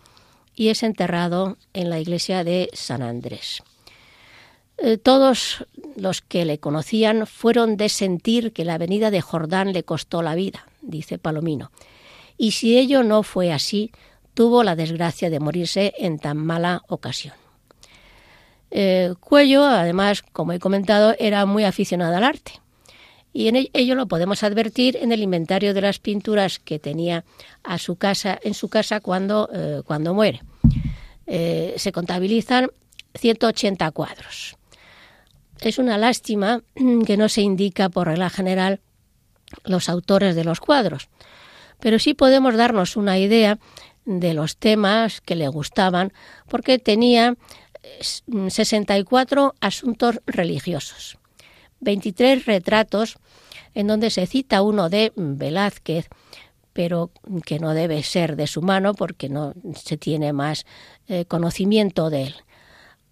y 0.56 0.70
es 0.70 0.82
enterrado 0.84 1.58
en 1.74 1.90
la 1.90 2.00
iglesia 2.00 2.44
de 2.44 2.70
San 2.74 3.02
Andrés. 3.02 3.64
Eh, 4.78 4.98
todos 4.98 5.66
los 5.96 6.22
que 6.22 6.46
le 6.46 6.60
conocían 6.60 7.26
fueron 7.28 7.78
de 7.78 7.90
sentir 7.90 8.54
que 8.54 8.66
la 8.66 8.78
venida 8.78 9.12
de 9.12 9.22
Jordán 9.22 9.74
le 9.74 9.84
costó 9.84 10.22
la 10.22 10.36
vida, 10.36 10.68
dice 10.82 11.18
Palomino. 11.18 11.72
Y 12.38 12.52
si 12.52 12.78
ello 12.78 13.04
no 13.04 13.24
fue 13.24 13.52
así, 13.52 13.92
tuvo 14.34 14.64
la 14.64 14.76
desgracia 14.76 15.30
de 15.30 15.40
morirse 15.40 15.94
en 15.98 16.20
tan 16.20 16.38
mala 16.38 16.84
ocasión. 16.88 17.34
Eh, 18.72 19.14
Cuello, 19.20 19.64
además, 19.66 20.24
como 20.34 20.54
he 20.54 20.60
comentado, 20.60 21.16
era 21.20 21.46
muy 21.46 21.64
aficionado 21.64 22.16
al 22.16 22.24
arte. 22.24 22.54
Y 23.34 23.50
en 23.50 23.70
ello 23.74 23.96
lo 23.96 24.08
podemos 24.08 24.44
advertir 24.44 24.98
en 24.98 25.12
el 25.12 25.22
inventario 25.22 25.74
de 25.74 25.82
las 25.82 26.00
pinturas 26.00 26.60
que 26.60 26.80
tenía 26.80 27.24
a 27.64 27.78
su 27.78 27.96
casa, 27.96 28.40
en 28.42 28.54
su 28.54 28.70
casa 28.70 29.00
cuando, 29.00 29.50
eh, 29.54 29.82
cuando 29.86 30.14
muere. 30.14 30.42
se 31.28 31.92
contabilizan 31.92 32.70
180 33.14 33.92
cuadros. 33.92 34.58
Es 35.60 35.78
una 35.78 35.98
lástima 35.98 36.62
que 37.06 37.18
no 37.18 37.30
se 37.30 37.42
indica 37.42 37.90
por 37.90 38.08
regla 38.08 38.30
general 38.30 38.80
los 39.64 39.90
autores 39.90 40.36
de 40.36 40.44
los 40.44 40.60
cuadros, 40.60 41.10
pero 41.80 42.00
sí 42.00 42.14
podemos 42.14 42.56
darnos 42.56 42.98
una 42.98 43.18
idea 43.18 43.60
de 44.06 44.34
los 44.34 44.58
temas 44.58 45.22
que 45.22 45.36
le 45.36 45.48
gustaban, 45.48 46.14
porque 46.48 46.80
tenía 46.80 47.36
64 48.50 49.56
asuntos 49.60 50.22
religiosos, 50.26 51.18
23 51.80 52.46
retratos 52.46 53.18
en 53.74 53.88
donde 53.88 54.10
se 54.10 54.26
cita 54.26 54.62
uno 54.62 54.90
de 54.90 55.14
Velázquez, 55.16 56.08
pero 56.74 57.12
que 57.46 57.60
no 57.60 57.74
debe 57.74 58.04
ser 58.04 58.36
de 58.36 58.48
su 58.48 58.62
mano 58.62 58.94
porque 58.94 59.30
no 59.30 59.54
se 59.76 59.98
tiene 59.98 60.34
más 60.34 60.66
eh, 61.08 61.26
conocimiento 61.26 62.10
de 62.10 62.24
él. 62.24 62.36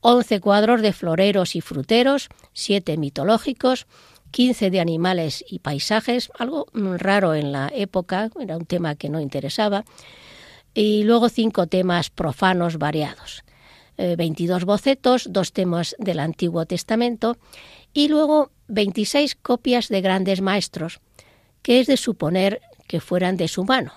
11 0.02 0.40
cuadros 0.40 0.82
de 0.82 0.94
floreros 0.94 1.56
y 1.56 1.62
fruteros, 1.62 2.30
7 2.54 2.98
mitológicos, 2.98 3.88
15 4.32 4.70
de 4.70 4.80
animales 4.80 5.44
y 5.48 5.60
paisajes, 5.60 6.30
algo 6.38 6.68
raro 6.74 7.34
en 7.34 7.52
la 7.52 7.72
época, 7.74 8.30
era 8.40 8.58
un 8.58 8.66
tema 8.66 8.96
que 8.96 9.10
no 9.10 9.20
interesaba, 9.20 9.86
y 10.74 11.04
luego 11.04 11.30
cinco 11.30 11.68
temas 11.68 12.10
profanos 12.10 12.78
variados. 12.78 13.44
22 13.98 14.62
eh, 14.62 14.66
bocetos, 14.66 15.28
dos 15.30 15.54
temas 15.54 15.96
del 16.00 16.20
Antiguo 16.20 16.66
Testamento 16.66 17.38
y 17.94 18.08
luego 18.08 18.52
26 18.68 19.36
copias 19.36 19.88
de 19.90 20.02
grandes 20.02 20.42
maestros, 20.42 21.00
que 21.62 21.80
es 21.80 21.88
de 21.88 21.98
suponer 21.98 22.62
que 22.88 23.00
fueran 23.00 23.38
de 23.38 23.48
su 23.48 23.64
mano, 23.64 23.94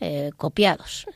eh, 0.00 0.30
copiados. 0.36 1.06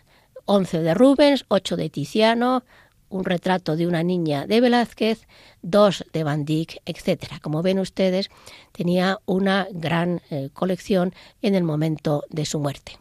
11 0.45 0.81
de 0.81 0.95
Rubens, 0.95 1.45
8 1.49 1.77
de 1.77 1.91
Tiziano, 1.91 2.65
un 3.09 3.25
retrato 3.25 3.77
de 3.77 3.87
una 3.87 4.03
niña 4.03 4.47
de 4.47 4.61
Velázquez, 4.61 5.27
dos 5.63 6.05
de 6.13 6.25
Van 6.25 6.45
Dyck, 6.45 6.81
etc. 6.87 7.41
Como 7.43 7.63
ven 7.63 7.79
ustedes, 7.79 8.31
tenía 8.73 9.19
una 9.27 9.69
gran 9.73 10.23
eh, 10.31 10.51
colección 10.53 11.13
en 11.43 11.55
el 11.55 11.65
momento 11.65 12.25
de 12.31 12.47
su 12.47 12.59
muerte. 12.61 12.99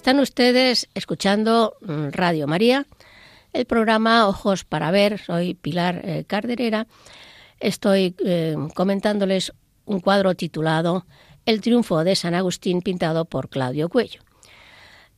Están 0.00 0.18
ustedes 0.18 0.88
escuchando 0.94 1.76
mm, 1.82 2.08
Radio 2.12 2.46
María, 2.46 2.86
el 3.52 3.66
programa 3.66 4.28
Ojos 4.28 4.64
para 4.64 4.90
Ver. 4.90 5.18
Soy 5.18 5.52
Pilar 5.52 6.00
eh, 6.02 6.24
Carderera. 6.26 6.86
Estoy 7.58 8.14
eh, 8.24 8.56
comentándoles 8.74 9.52
un 9.84 10.00
cuadro 10.00 10.34
titulado 10.34 11.04
El 11.44 11.60
triunfo 11.60 12.02
de 12.02 12.16
San 12.16 12.34
Agustín 12.34 12.80
pintado 12.80 13.26
por 13.26 13.50
Claudio 13.50 13.90
Cuello. 13.90 14.22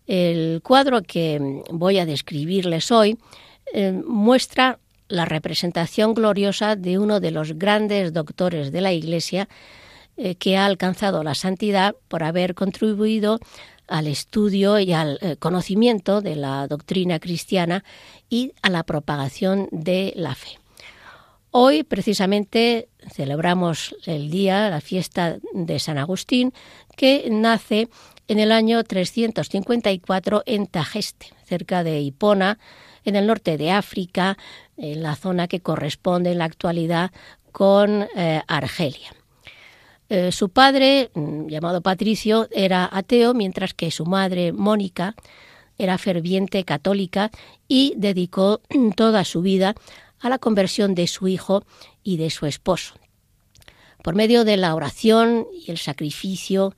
El 0.08 0.60
cuadro 0.64 1.02
que 1.02 1.38
mm, 1.38 1.78
voy 1.78 2.00
a 2.00 2.04
describirles 2.04 2.90
hoy 2.90 3.16
eh, 3.72 3.92
muestra 4.04 4.80
la 5.06 5.26
representación 5.26 6.12
gloriosa 6.12 6.74
de 6.74 6.98
uno 6.98 7.20
de 7.20 7.30
los 7.30 7.52
grandes 7.56 8.12
doctores 8.12 8.72
de 8.72 8.80
la 8.80 8.92
Iglesia 8.92 9.48
que 10.38 10.56
ha 10.56 10.66
alcanzado 10.66 11.22
la 11.22 11.34
santidad 11.34 11.94
por 12.08 12.22
haber 12.22 12.54
contribuido 12.54 13.40
al 13.92 14.06
estudio 14.06 14.78
y 14.78 14.92
al 14.92 15.18
eh, 15.20 15.36
conocimiento 15.36 16.22
de 16.22 16.36
la 16.36 16.66
doctrina 16.66 17.18
cristiana 17.18 17.84
y 18.30 18.52
a 18.62 18.70
la 18.70 18.84
propagación 18.84 19.68
de 19.70 20.12
la 20.16 20.34
fe. 20.34 20.58
Hoy 21.50 21.82
precisamente 21.82 22.88
celebramos 23.10 23.94
el 24.06 24.30
día, 24.30 24.70
la 24.70 24.80
fiesta 24.80 25.36
de 25.52 25.78
San 25.78 25.98
Agustín, 25.98 26.54
que 26.96 27.28
nace 27.30 27.88
en 28.28 28.38
el 28.38 28.52
año 28.52 28.82
354 28.82 30.42
en 30.46 30.66
Tajeste, 30.66 31.26
cerca 31.44 31.84
de 31.84 32.00
Hipona, 32.00 32.58
en 33.04 33.16
el 33.16 33.26
norte 33.26 33.58
de 33.58 33.72
África, 33.72 34.38
en 34.78 35.02
la 35.02 35.16
zona 35.16 35.48
que 35.48 35.60
corresponde 35.60 36.32
en 36.32 36.38
la 36.38 36.46
actualidad 36.46 37.10
con 37.50 38.08
eh, 38.16 38.40
Argelia. 38.46 39.10
Eh, 40.08 40.32
su 40.32 40.50
padre, 40.50 41.10
mm, 41.14 41.46
llamado 41.46 41.80
Patricio, 41.80 42.48
era 42.50 42.88
ateo, 42.92 43.34
mientras 43.34 43.72
que 43.74 43.90
su 43.90 44.04
madre, 44.04 44.52
Mónica, 44.52 45.14
era 45.78 45.96
ferviente 45.98 46.64
católica 46.64 47.30
y 47.66 47.94
dedicó 47.96 48.60
toda 48.96 49.24
su 49.24 49.40
vida 49.42 49.74
a 50.20 50.28
la 50.28 50.38
conversión 50.38 50.94
de 50.94 51.06
su 51.06 51.28
hijo 51.28 51.64
y 52.02 52.16
de 52.18 52.30
su 52.30 52.46
esposo. 52.46 52.94
Por 54.02 54.14
medio 54.14 54.44
de 54.44 54.56
la 54.56 54.74
oración 54.74 55.46
y 55.66 55.70
el 55.70 55.78
sacrificio, 55.78 56.74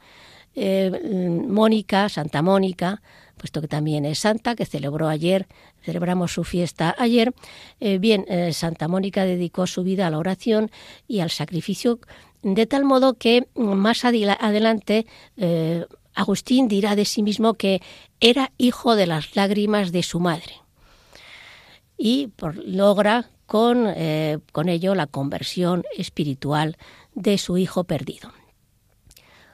eh, 0.55 0.91
mm, 0.93 1.51
Mónica, 1.51 2.09
Santa 2.09 2.41
Mónica, 2.41 3.03
puesto 3.37 3.61
que 3.61 3.69
también 3.69 4.05
es 4.05 4.21
santa, 4.21 4.55
que 4.55 4.65
celebró 4.65 5.09
ayer, 5.09 5.49
celebramos 5.83 6.33
su 6.33 6.45
fiesta 6.45 6.95
ayer, 6.99 7.35
eh, 7.81 7.99
bien, 7.99 8.25
Santa 8.53 8.87
Mónica 8.87 9.25
dedicó 9.25 9.67
su 9.67 9.83
vida 9.83 10.07
a 10.07 10.11
la 10.11 10.19
oración 10.19 10.71
y 11.09 11.19
al 11.19 11.31
sacrificio 11.31 11.99
de 12.45 12.67
tal 12.67 12.85
modo 12.85 13.15
que 13.15 13.49
más 13.55 14.05
adelante 14.05 15.07
eh, 15.37 15.87
Agustín 16.15 16.69
dirá 16.69 16.95
de 16.95 17.07
sí 17.07 17.23
mismo 17.23 17.55
que 17.55 17.81
era 18.21 18.53
hijo 18.59 18.95
de 18.95 19.07
las 19.07 19.35
lágrimas 19.35 19.91
de 19.91 20.03
su 20.03 20.21
madre 20.21 20.55
y 21.97 22.31
logra 22.67 23.31
con, 23.47 23.87
eh, 23.89 24.39
con 24.53 24.69
ello 24.69 24.95
la 24.95 25.07
conversión 25.07 25.85
espiritual 25.97 26.77
de 27.15 27.39
su 27.39 27.57
hijo 27.57 27.85
perdido. 27.85 28.33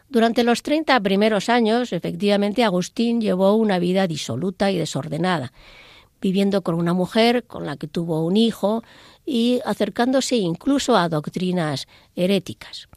Durante 0.08 0.42
los 0.42 0.62
30 0.62 0.98
primeros 1.00 1.48
años, 1.48 1.92
efectivamente, 1.92 2.64
Agustín 2.64 3.20
llevó 3.20 3.54
una 3.54 3.78
vida 3.78 4.08
disoluta 4.08 4.70
y 4.72 4.78
desordenada, 4.78 5.52
viviendo 6.20 6.62
con 6.62 6.74
una 6.74 6.92
mujer 6.92 7.44
con 7.44 7.66
la 7.66 7.76
que 7.76 7.86
tuvo 7.86 8.24
un 8.24 8.36
hijo 8.36 8.82
y 9.24 9.60
acercándose 9.64 10.36
incluso 10.36 10.96
a 10.96 11.08
doctrinas 11.08 11.86
heréticas. 12.16 12.88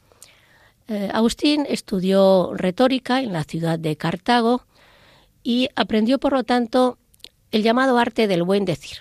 Eh, 0.88 1.09
Agustín 1.13 1.65
estudió 1.69 2.53
retórica 2.53 3.21
en 3.21 3.34
la 3.34 3.43
ciudad 3.43 3.80
de 3.80 3.95
Cartago 3.95 4.63
y 5.43 5.69
aprendió, 5.76 6.19
por 6.19 6.34
lo 6.34 6.43
tanto, 6.43 6.97
el 7.51 7.63
llamado 7.63 7.97
arte 7.97 8.28
del 8.28 8.43
buen 8.43 8.65
decir, 8.65 8.97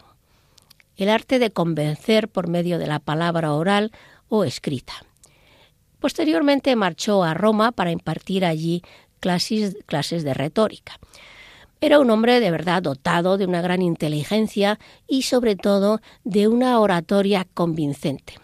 el 0.96 1.08
arte 1.08 1.38
de 1.38 1.50
convencer 1.50 2.28
por 2.28 2.48
medio 2.48 2.78
de 2.78 2.86
la 2.86 2.98
palabra 2.98 3.52
oral 3.52 3.92
o 4.28 4.44
escrita. 4.44 4.92
Posteriormente 5.98 6.74
marchó 6.76 7.22
a 7.24 7.34
Roma 7.34 7.72
para 7.72 7.92
impartir 7.92 8.44
allí 8.44 8.82
clases, 9.20 9.76
clases 9.86 10.24
de 10.24 10.34
retórica. 10.34 10.98
Era 11.83 11.99
un 11.99 12.11
hombre 12.11 12.39
de 12.39 12.53
verdad 12.53 12.80
dotado 12.80 13.37
de 13.39 13.45
una 13.45 13.61
gran 13.61 13.83
inteligencia 13.83 14.78
y 15.09 15.22
sobre 15.22 15.57
todo 15.57 16.01
de 16.22 16.47
una 16.47 16.78
oratoria 16.78 17.45
convincente. 17.55 18.35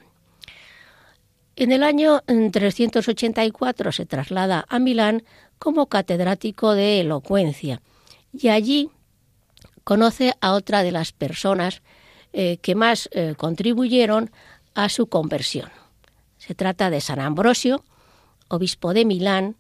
En 1.54 1.70
el 1.70 1.84
año 1.84 2.20
384 2.26 3.92
se 3.92 4.06
traslada 4.06 4.64
a 4.68 4.80
Milán 4.80 5.22
como 5.60 5.86
catedrático 5.86 6.72
de 6.72 6.98
elocuencia 6.98 7.80
y 8.32 8.48
allí 8.48 8.90
conoce 9.84 10.34
a 10.40 10.54
otra 10.54 10.82
de 10.82 10.90
las 10.90 11.12
personas 11.12 11.82
eh, 12.32 12.56
que 12.56 12.74
más 12.74 13.08
eh, 13.12 13.36
contribuyeron 13.36 14.32
a 14.74 14.88
su 14.88 15.06
conversión. 15.06 15.70
Se 16.38 16.56
trata 16.56 16.90
de 16.90 17.00
San 17.00 17.20
Ambrosio, 17.20 17.84
obispo 18.48 18.94
de 18.94 19.04
Milán, 19.04 19.54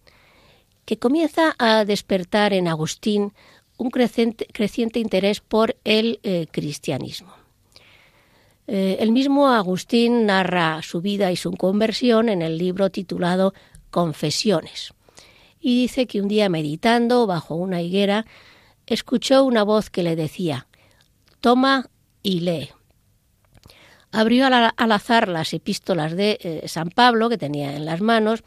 que 0.84 0.98
comienza 0.98 1.54
a 1.58 1.84
despertar 1.84 2.54
en 2.54 2.66
Agustín 2.66 3.34
un 3.78 3.90
creciente, 3.90 5.00
interés 5.00 5.40
por 5.40 5.76
el 5.84 6.20
eh, 6.22 6.46
cristianismo. 6.50 7.32
Eh, 8.66 8.98
el 9.00 9.12
mismo 9.12 9.48
Agustín 9.48 10.26
narra 10.26 10.82
su 10.82 11.00
vida 11.00 11.32
y 11.32 11.36
su 11.36 11.52
conversión 11.52 12.28
en 12.28 12.42
el 12.42 12.58
libro 12.58 12.90
titulado 12.90 13.54
Confesiones 13.90 14.92
y 15.60 15.82
dice 15.82 16.06
que 16.06 16.20
un 16.20 16.28
día 16.28 16.48
meditando 16.48 17.26
bajo 17.26 17.54
una 17.54 17.82
higuera 17.82 18.26
escuchó 18.86 19.44
una 19.44 19.62
voz 19.62 19.90
que 19.90 20.02
le 20.02 20.16
decía 20.16 20.66
Toma 21.40 21.86
y 22.22 22.40
lee. 22.40 22.70
Abrió 24.10 24.46
al, 24.46 24.92
azar 24.92 25.28
las 25.28 25.52
epístolas 25.52 26.16
de 26.16 26.38
eh, 26.40 26.68
San 26.68 26.90
Pablo 26.90 27.28
que 27.28 27.38
tenía 27.38 27.76
en 27.76 27.84
las 27.84 28.00
manos 28.00 28.42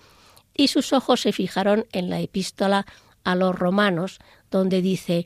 y 0.55 0.67
sus 0.67 0.91
ojos 0.93 1.21
se 1.21 1.31
fijaron 1.31 1.85
en 1.91 2.09
la 2.09 2.19
epístola 2.19 2.85
a 3.23 3.35
los 3.35 3.57
romanos, 3.57 4.19
donde 4.51 4.81
dice, 4.81 5.25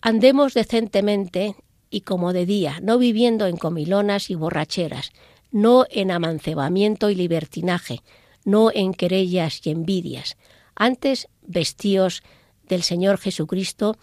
andemos 0.00 0.54
decentemente 0.54 1.54
y 1.88 2.02
como 2.02 2.32
de 2.32 2.46
día, 2.46 2.78
no 2.82 2.98
viviendo 2.98 3.46
en 3.46 3.56
comilonas 3.56 4.30
y 4.30 4.34
borracheras, 4.34 5.12
no 5.50 5.86
en 5.90 6.10
amancebamiento 6.10 7.10
y 7.10 7.14
libertinaje, 7.14 8.02
no 8.44 8.70
en 8.72 8.92
querellas 8.92 9.60
y 9.64 9.70
envidias, 9.70 10.36
antes 10.74 11.28
vestíos 11.42 12.22
del 12.68 12.82
Señor 12.82 13.18
Jesucristo 13.18 13.96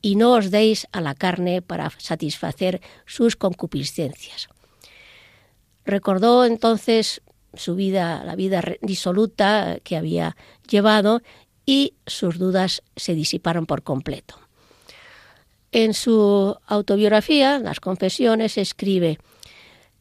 y 0.00 0.16
no 0.16 0.32
os 0.32 0.50
deis 0.50 0.86
a 0.92 1.00
la 1.00 1.14
carne 1.14 1.62
para 1.62 1.90
satisfacer 1.98 2.80
sus 3.06 3.36
concupiscencias. 3.36 4.48
Recordó 5.84 6.44
entonces 6.44 7.22
su 7.54 7.74
vida, 7.74 8.24
la 8.24 8.34
vida 8.36 8.62
disoluta 8.80 9.78
que 9.82 9.96
había 9.96 10.36
llevado 10.68 11.22
y 11.64 11.94
sus 12.06 12.38
dudas 12.38 12.82
se 12.96 13.14
disiparon 13.14 13.66
por 13.66 13.82
completo. 13.82 14.38
En 15.70 15.94
su 15.94 16.56
autobiografía, 16.66 17.58
Las 17.58 17.80
Confesiones, 17.80 18.58
escribe, 18.58 19.18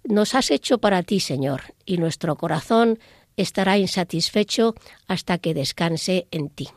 Nos 0.03 0.35
has 0.35 0.51
hecho 0.51 0.79
para 0.79 1.03
ti, 1.03 1.19
Señor, 1.19 1.73
y 1.85 1.97
nuestro 1.97 2.35
corazón 2.35 2.99
estará 3.37 3.77
insatisfecho 3.77 4.75
hasta 5.07 5.37
que 5.37 5.53
descanse 5.53 6.27
en 6.31 6.49
ti. 6.49 6.67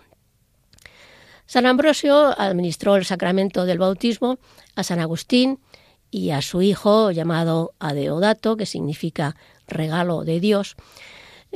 San 1.47 1.67
Ambrosio 1.67 2.39
administró 2.41 2.97
el 2.97 3.05
sacramento 3.05 3.67
del 3.67 3.79
bautismo 3.79 4.39
a 4.77 4.83
San 4.83 5.01
Agustín 5.01 5.59
y 6.11 6.31
a 6.31 6.41
su 6.41 6.63
hijo 6.63 7.11
llamado 7.11 7.75
Adeodato, 7.81 8.57
que 8.57 8.67
significa 8.67 9.37
regalo 9.67 10.25
de 10.25 10.41
Dios. 10.41 10.77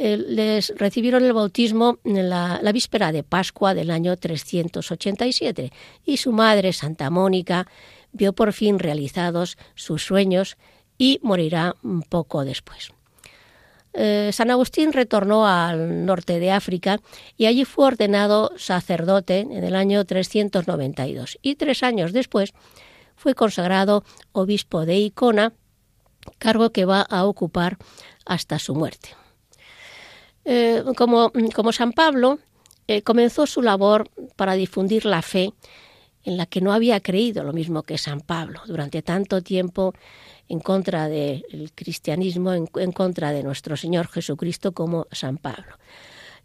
Eh, 0.00 0.16
les 0.16 0.72
recibieron 0.76 1.24
el 1.24 1.32
bautismo 1.32 1.98
en 2.04 2.30
la, 2.30 2.60
víspera 2.72 3.10
de 3.10 3.24
Pascua 3.24 3.74
del 3.74 3.90
año 3.90 4.16
387 4.16 5.72
y 6.04 6.18
su 6.18 6.30
madre, 6.30 6.72
Santa 6.72 7.10
Mónica, 7.10 7.66
vio 8.12 8.32
por 8.32 8.52
fin 8.52 8.78
realizados 8.78 9.58
sus 9.74 10.04
sueños 10.04 10.56
y 10.98 11.18
morirá 11.24 11.74
poco 12.08 12.44
después. 12.44 12.92
Eh, 13.92 14.30
San 14.32 14.52
Agustín 14.52 14.92
retornó 14.92 15.48
al 15.48 16.06
norte 16.06 16.38
de 16.38 16.52
África 16.52 17.00
y 17.36 17.46
allí 17.46 17.64
fue 17.64 17.86
ordenado 17.86 18.52
sacerdote 18.56 19.40
en 19.40 19.64
el 19.64 19.74
año 19.74 20.04
392 20.04 21.38
y 21.42 21.56
tres 21.56 21.82
años 21.82 22.12
después 22.12 22.54
fue 23.16 23.34
consagrado 23.34 24.04
obispo 24.30 24.86
de 24.86 24.96
Icona, 24.98 25.54
cargo 26.38 26.70
que 26.70 26.84
va 26.84 27.00
a 27.00 27.24
ocupar 27.24 27.78
hasta 28.24 28.60
su 28.60 28.76
muerte. 28.76 29.16
Eh, 30.50 30.82
como, 30.96 31.30
como, 31.54 31.72
San 31.72 31.92
Pablo, 31.92 32.38
eh, 32.86 33.02
comenzó 33.02 33.46
su 33.46 33.60
labor 33.60 34.08
para 34.34 34.54
difundir 34.54 35.04
la 35.04 35.20
fe 35.20 35.52
en 36.24 36.38
la 36.38 36.46
que 36.46 36.62
no 36.62 36.72
había 36.72 37.00
creído 37.00 37.44
lo 37.44 37.52
mismo 37.52 37.82
que 37.82 37.98
San 37.98 38.22
Pablo. 38.22 38.62
Durante 38.66 39.02
tanto 39.02 39.42
tiempo 39.42 39.92
en 40.48 40.60
contra 40.60 41.06
del 41.06 41.70
cristianismo, 41.74 42.54
en, 42.54 42.92
contra 42.92 43.30
de 43.32 43.42
nuestro 43.42 43.76
Señor 43.76 44.08
Jesucristo 44.08 44.72
como 44.72 45.06
San 45.12 45.36
Pablo. 45.36 45.76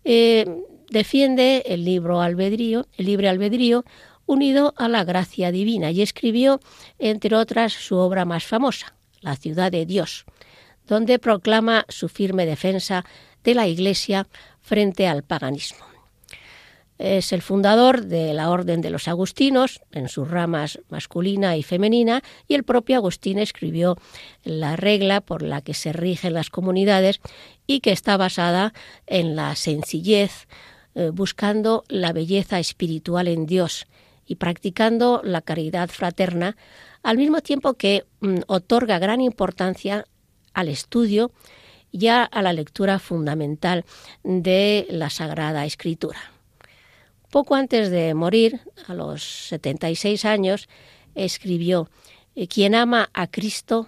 Eh, 0.04 0.46
defiende 0.90 1.64
el 1.66 1.86
libro 1.86 2.22
albedrío, 2.22 2.88
el 2.98 3.06
libre 3.06 3.30
albedrío, 3.30 3.86
unido 4.26 4.74
a 4.76 4.90
la 4.90 5.06
gracia 5.06 5.50
divina 5.50 5.92
y 5.92 6.02
escribió, 6.02 6.60
entre 7.00 7.38
otras, 7.38 7.72
su 7.72 7.96
obra 7.96 8.26
más 8.26 8.44
famosa, 8.44 8.96
La 9.22 9.38
ciudad 9.38 9.72
de 9.72 9.86
Dios, 9.86 10.26
donde 10.88 11.20
proclama 11.20 11.86
su 11.88 12.10
firme 12.10 12.46
defensa 12.46 13.06
de 13.44 13.56
la 13.56 13.68
Iglesia 13.68 14.28
frente 14.62 15.08
al 15.08 15.24
paganismo. 15.24 15.86
Es 17.00 17.34
el 17.34 17.42
fundador 17.42 18.06
de 18.06 18.34
la 18.34 18.50
Orden 18.50 18.82
de 18.82 18.90
los 18.90 19.08
Agustinos, 19.08 19.82
en 19.92 20.08
sus 20.08 20.30
ramas 20.30 20.80
masculina 20.90 21.58
y 21.58 21.64
femenina, 21.64 22.24
y 22.48 22.54
el 22.54 22.64
propio 22.64 22.98
Agustín 22.98 23.40
escribió 23.40 23.98
la 24.44 24.76
regla 24.76 25.20
por 25.20 25.42
la 25.42 25.62
que 25.62 25.74
se 25.74 25.92
rigen 25.92 26.34
las 26.34 26.50
comunidades 26.50 27.20
y 27.68 27.80
que 27.80 27.92
está 27.92 28.16
basada 28.16 28.74
en 29.08 29.36
la 29.36 29.56
sencillez, 29.56 30.48
eh, 30.96 31.10
buscando 31.12 31.84
la 31.88 32.14
belleza 32.14 32.60
espiritual 32.60 33.28
en 33.28 33.48
Dios 33.48 33.88
y 34.26 34.36
practicando 34.36 35.22
la 35.24 35.42
caridad 35.42 35.90
fraterna, 35.90 36.56
al 37.02 37.18
mismo 37.18 37.42
tiempo 37.42 37.74
que 37.74 38.06
mm, 38.22 38.42
otorga 38.48 39.00
gran 39.00 39.20
importancia 39.20 40.06
al 40.54 40.70
estudio 40.70 41.32
y 41.94 42.08
a 42.08 42.28
la 42.42 42.52
lectura 42.52 43.00
fundamental 43.00 43.86
de 44.24 44.88
la 44.90 45.10
Sagrada 45.12 45.64
Escritura. 45.66 46.20
Poco 47.30 47.56
antes 47.56 47.90
de 47.90 48.14
morir, 48.16 48.60
a 48.88 48.94
los 48.94 49.24
76 49.24 50.26
años, 50.26 50.68
escribió, 51.16 51.90
quien 52.50 52.74
ama 52.76 53.10
a 53.14 53.28
Cristo 53.28 53.88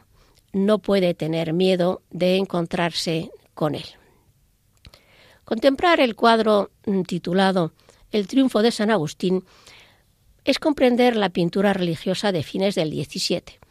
no 0.53 0.77
puede 0.77 1.15
tener 1.15 1.51
miedo 1.51 2.01
de 2.11 2.37
encontrarse 2.37 3.31
con 3.55 3.75
Él. 3.75 3.85
Contemplar 5.43 5.99
el 5.99 6.15
cuadro 6.15 6.69
titulado 7.07 7.73
El 8.11 8.27
triunfo 8.27 8.61
de 8.61 8.71
San 8.71 8.91
Agustín 8.91 9.43
es 10.43 10.59
comprender 10.59 11.15
la 11.15 11.29
pintura 11.29 11.73
religiosa 11.73 12.31
de 12.31 12.43
fines 12.43 12.75
del 12.75 12.91
XVII 12.91 13.64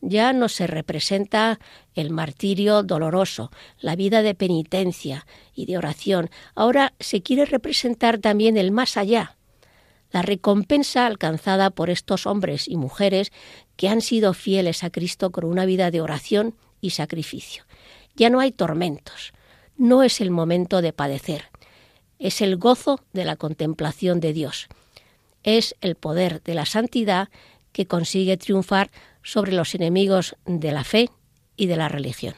ya 0.00 0.32
no 0.32 0.48
se 0.48 0.66
representa 0.66 1.58
el 1.94 2.10
martirio 2.10 2.82
doloroso, 2.82 3.50
la 3.80 3.96
vida 3.96 4.22
de 4.22 4.34
penitencia 4.34 5.26
y 5.54 5.66
de 5.66 5.78
oración. 5.78 6.30
Ahora 6.54 6.94
se 7.00 7.22
quiere 7.22 7.44
representar 7.44 8.18
también 8.18 8.56
el 8.56 8.70
más 8.70 8.96
allá, 8.96 9.36
la 10.10 10.22
recompensa 10.22 11.06
alcanzada 11.06 11.70
por 11.70 11.90
estos 11.90 12.26
hombres 12.26 12.68
y 12.68 12.76
mujeres 12.76 13.32
que 13.76 13.88
han 13.88 14.00
sido 14.00 14.34
fieles 14.34 14.84
a 14.84 14.90
Cristo 14.90 15.30
con 15.30 15.44
una 15.44 15.66
vida 15.66 15.90
de 15.90 16.00
oración 16.00 16.54
y 16.80 16.90
sacrificio. 16.90 17.64
Ya 18.16 18.30
no 18.30 18.40
hay 18.40 18.52
tormentos, 18.52 19.32
no 19.76 20.02
es 20.02 20.20
el 20.20 20.30
momento 20.30 20.80
de 20.80 20.92
padecer, 20.92 21.44
es 22.18 22.40
el 22.40 22.56
gozo 22.56 23.00
de 23.12 23.24
la 23.24 23.36
contemplación 23.36 24.20
de 24.20 24.32
Dios, 24.32 24.68
es 25.42 25.76
el 25.80 25.94
poder 25.94 26.42
de 26.42 26.54
la 26.54 26.66
santidad 26.66 27.28
que 27.72 27.86
consigue 27.86 28.36
triunfar 28.36 28.90
sobre 29.22 29.52
los 29.52 29.74
enemigos 29.74 30.36
de 30.46 30.72
la 30.72 30.84
fe 30.84 31.10
y 31.56 31.66
de 31.66 31.76
la 31.76 31.88
religión. 31.88 32.34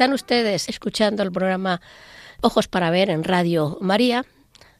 Están 0.00 0.14
ustedes 0.14 0.70
escuchando 0.70 1.22
el 1.22 1.30
programa 1.30 1.82
Ojos 2.40 2.68
para 2.68 2.88
Ver 2.88 3.10
en 3.10 3.22
Radio 3.22 3.76
María. 3.82 4.24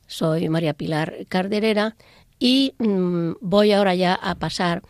Soy 0.07 0.49
María 0.49 0.73
Pilar 0.73 1.27
Carderera 1.29 1.95
y 2.39 2.73
mm, 2.79 3.33
voy 3.43 3.73
ahora 3.73 3.95
ya 3.95 4.15
a 4.15 4.37
pasar 4.37 4.81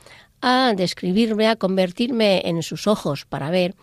a 0.41 0.73
describirme, 0.77 1.49
a 1.49 1.57
convertirme 1.57 2.43
en 2.45 2.63
sus 2.63 2.87
ojos 2.87 3.25
para 3.25 3.51
ver 3.51 3.75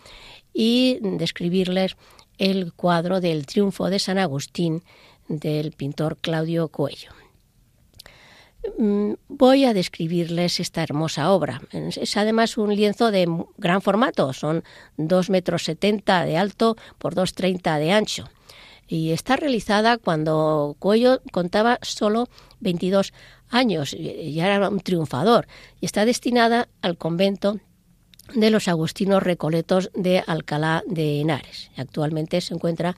y 0.54 1.00
describirles 1.02 1.96
el 2.38 2.72
cuadro 2.72 3.20
del 3.20 3.44
triunfo 3.44 3.90
de 3.90 3.98
San 3.98 4.16
Agustín 4.16 4.82
del 5.28 5.72
pintor 5.72 6.16
Claudio 6.16 6.68
Coello. 6.68 7.12
Mm, 8.76 9.14
voy 9.28 9.64
a 9.64 9.74
describirles 9.74 10.60
esta 10.60 10.82
hermosa 10.82 11.30
obra. 11.30 11.62
Es 11.72 12.16
además 12.16 12.58
un 12.58 12.74
lienzo 12.74 13.10
de 13.10 13.28
gran 13.56 13.82
formato, 13.82 14.32
son 14.32 14.64
2 14.96 15.30
metros 15.30 15.64
70 15.64 16.24
de 16.24 16.36
alto 16.36 16.76
por 16.98 17.14
2,30 17.14 17.78
de 17.78 17.92
ancho. 17.92 18.28
Y 18.86 19.12
está 19.12 19.36
realizada 19.36 19.98
cuando 19.98 20.76
Cuello 20.78 21.20
contaba 21.30 21.78
solo 21.82 22.28
22 22.60 23.12
años, 23.50 23.92
ya 23.92 24.46
era 24.46 24.68
un 24.68 24.80
triunfador, 24.80 25.46
y 25.80 25.86
está 25.86 26.04
destinada 26.04 26.68
al 26.80 26.96
convento 26.96 27.60
de 28.34 28.50
los 28.50 28.68
agustinos 28.68 29.22
recoletos 29.22 29.90
de 29.94 30.22
Alcalá 30.26 30.82
de 30.86 31.20
Henares. 31.20 31.70
Actualmente 31.76 32.40
se 32.40 32.54
encuentra 32.54 32.96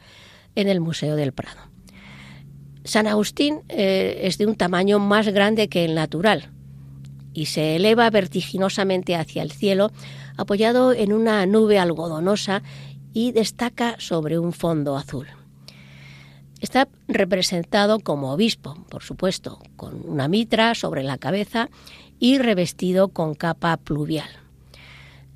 en 0.54 0.68
el 0.68 0.80
Museo 0.80 1.16
del 1.16 1.32
Prado. 1.32 1.60
San 2.84 3.06
Agustín 3.06 3.60
eh, 3.68 4.20
es 4.22 4.38
de 4.38 4.46
un 4.46 4.56
tamaño 4.56 4.98
más 4.98 5.28
grande 5.28 5.68
que 5.68 5.84
el 5.84 5.94
natural 5.94 6.50
y 7.32 7.46
se 7.46 7.76
eleva 7.76 8.10
vertiginosamente 8.10 9.16
hacia 9.16 9.42
el 9.42 9.52
cielo 9.52 9.90
apoyado 10.36 10.92
en 10.92 11.12
una 11.12 11.44
nube 11.46 11.78
algodonosa 11.78 12.62
y 13.12 13.32
destaca 13.32 13.96
sobre 13.98 14.38
un 14.38 14.52
fondo 14.52 14.96
azul. 14.96 15.26
Está 16.60 16.88
representado 17.08 18.00
como 18.00 18.32
obispo, 18.32 18.74
por 18.88 19.02
supuesto, 19.02 19.60
con 19.76 20.06
una 20.06 20.28
mitra 20.28 20.74
sobre 20.74 21.02
la 21.02 21.18
cabeza 21.18 21.70
y 22.18 22.38
revestido 22.38 23.08
con 23.08 23.34
capa 23.34 23.76
pluvial. 23.78 24.28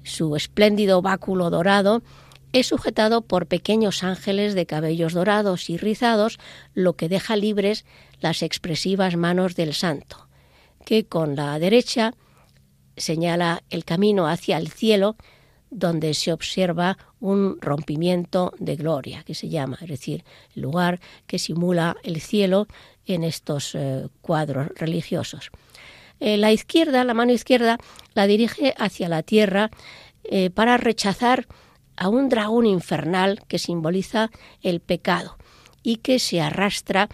Su 0.03 0.37
espléndido 0.37 1.01
báculo 1.01 1.49
dorado 1.49 2.03
es 2.55 2.69
sujetado 2.69 3.23
por 3.23 3.49
pequeños 3.49 4.05
ángeles 4.05 4.55
de 4.55 4.65
cabellos 4.65 5.13
dorados 5.13 5.69
y 5.69 5.77
rizados, 5.77 6.39
lo 6.73 6.95
que 6.95 7.09
deja 7.09 7.35
libres 7.35 7.85
las 8.21 8.43
expresivas 8.43 9.17
manos 9.17 9.57
del 9.57 9.75
santo, 9.75 10.29
que 10.85 11.05
con 11.05 11.35
la 11.35 11.59
derecha 11.59 12.15
señala 12.97 13.65
el 13.71 13.85
camino 13.85 14.29
hacia 14.29 14.57
el 14.57 14.69
cielo, 14.69 15.17
donde 15.71 16.15
se 16.15 16.33
observa 16.33 16.97
un 17.19 17.59
rompimiento 17.61 18.53
de 18.61 18.77
gloria, 18.77 19.25
que 19.25 19.35
se 19.35 19.49
llama, 19.49 19.77
es 19.83 19.89
decir, 19.89 20.23
el 20.55 20.63
lugar 20.63 21.01
que 21.27 21.41
simula 21.41 21.97
el 22.05 22.21
cielo 22.21 22.69
en 23.05 23.25
estos 23.25 23.75
eh, 23.75 24.07
cuadros 24.21 24.69
religiosos. 24.77 25.51
Eh, 26.21 26.37
la 26.37 26.53
izquierda, 26.53 27.03
la 27.03 27.15
mano 27.15 27.33
izquierda, 27.33 27.79
la 28.15 28.29
dirige 28.29 28.75
hacia 28.79 29.09
la 29.09 29.25
tierra 29.25 29.73
eh, 30.23 30.51
para 30.51 30.77
rechazar 30.77 31.49
a 31.97 32.09
un 32.09 32.29
dragón 32.29 32.67
infernal 32.67 33.41
que 33.49 33.59
simboliza 33.59 34.31
el 34.63 34.81
pecado 34.81 35.37
y 35.83 35.97
que 35.97 36.19
se 36.19 36.41
arrastra 36.41 37.09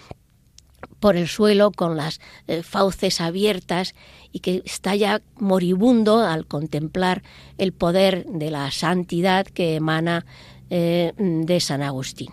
por 1.00 1.16
el 1.16 1.28
suelo 1.28 1.72
con 1.72 1.96
las 1.96 2.20
eh, 2.46 2.62
fauces 2.62 3.20
abiertas 3.20 3.94
y 4.32 4.40
que 4.40 4.62
está 4.64 4.94
ya 4.94 5.22
moribundo 5.36 6.20
al 6.20 6.46
contemplar 6.46 7.22
el 7.58 7.72
poder 7.72 8.26
de 8.26 8.50
la 8.50 8.70
santidad 8.70 9.46
que 9.46 9.76
emana 9.76 10.26
eh, 10.68 11.12
de 11.16 11.60
San 11.60 11.82
Agustín. 11.82 12.28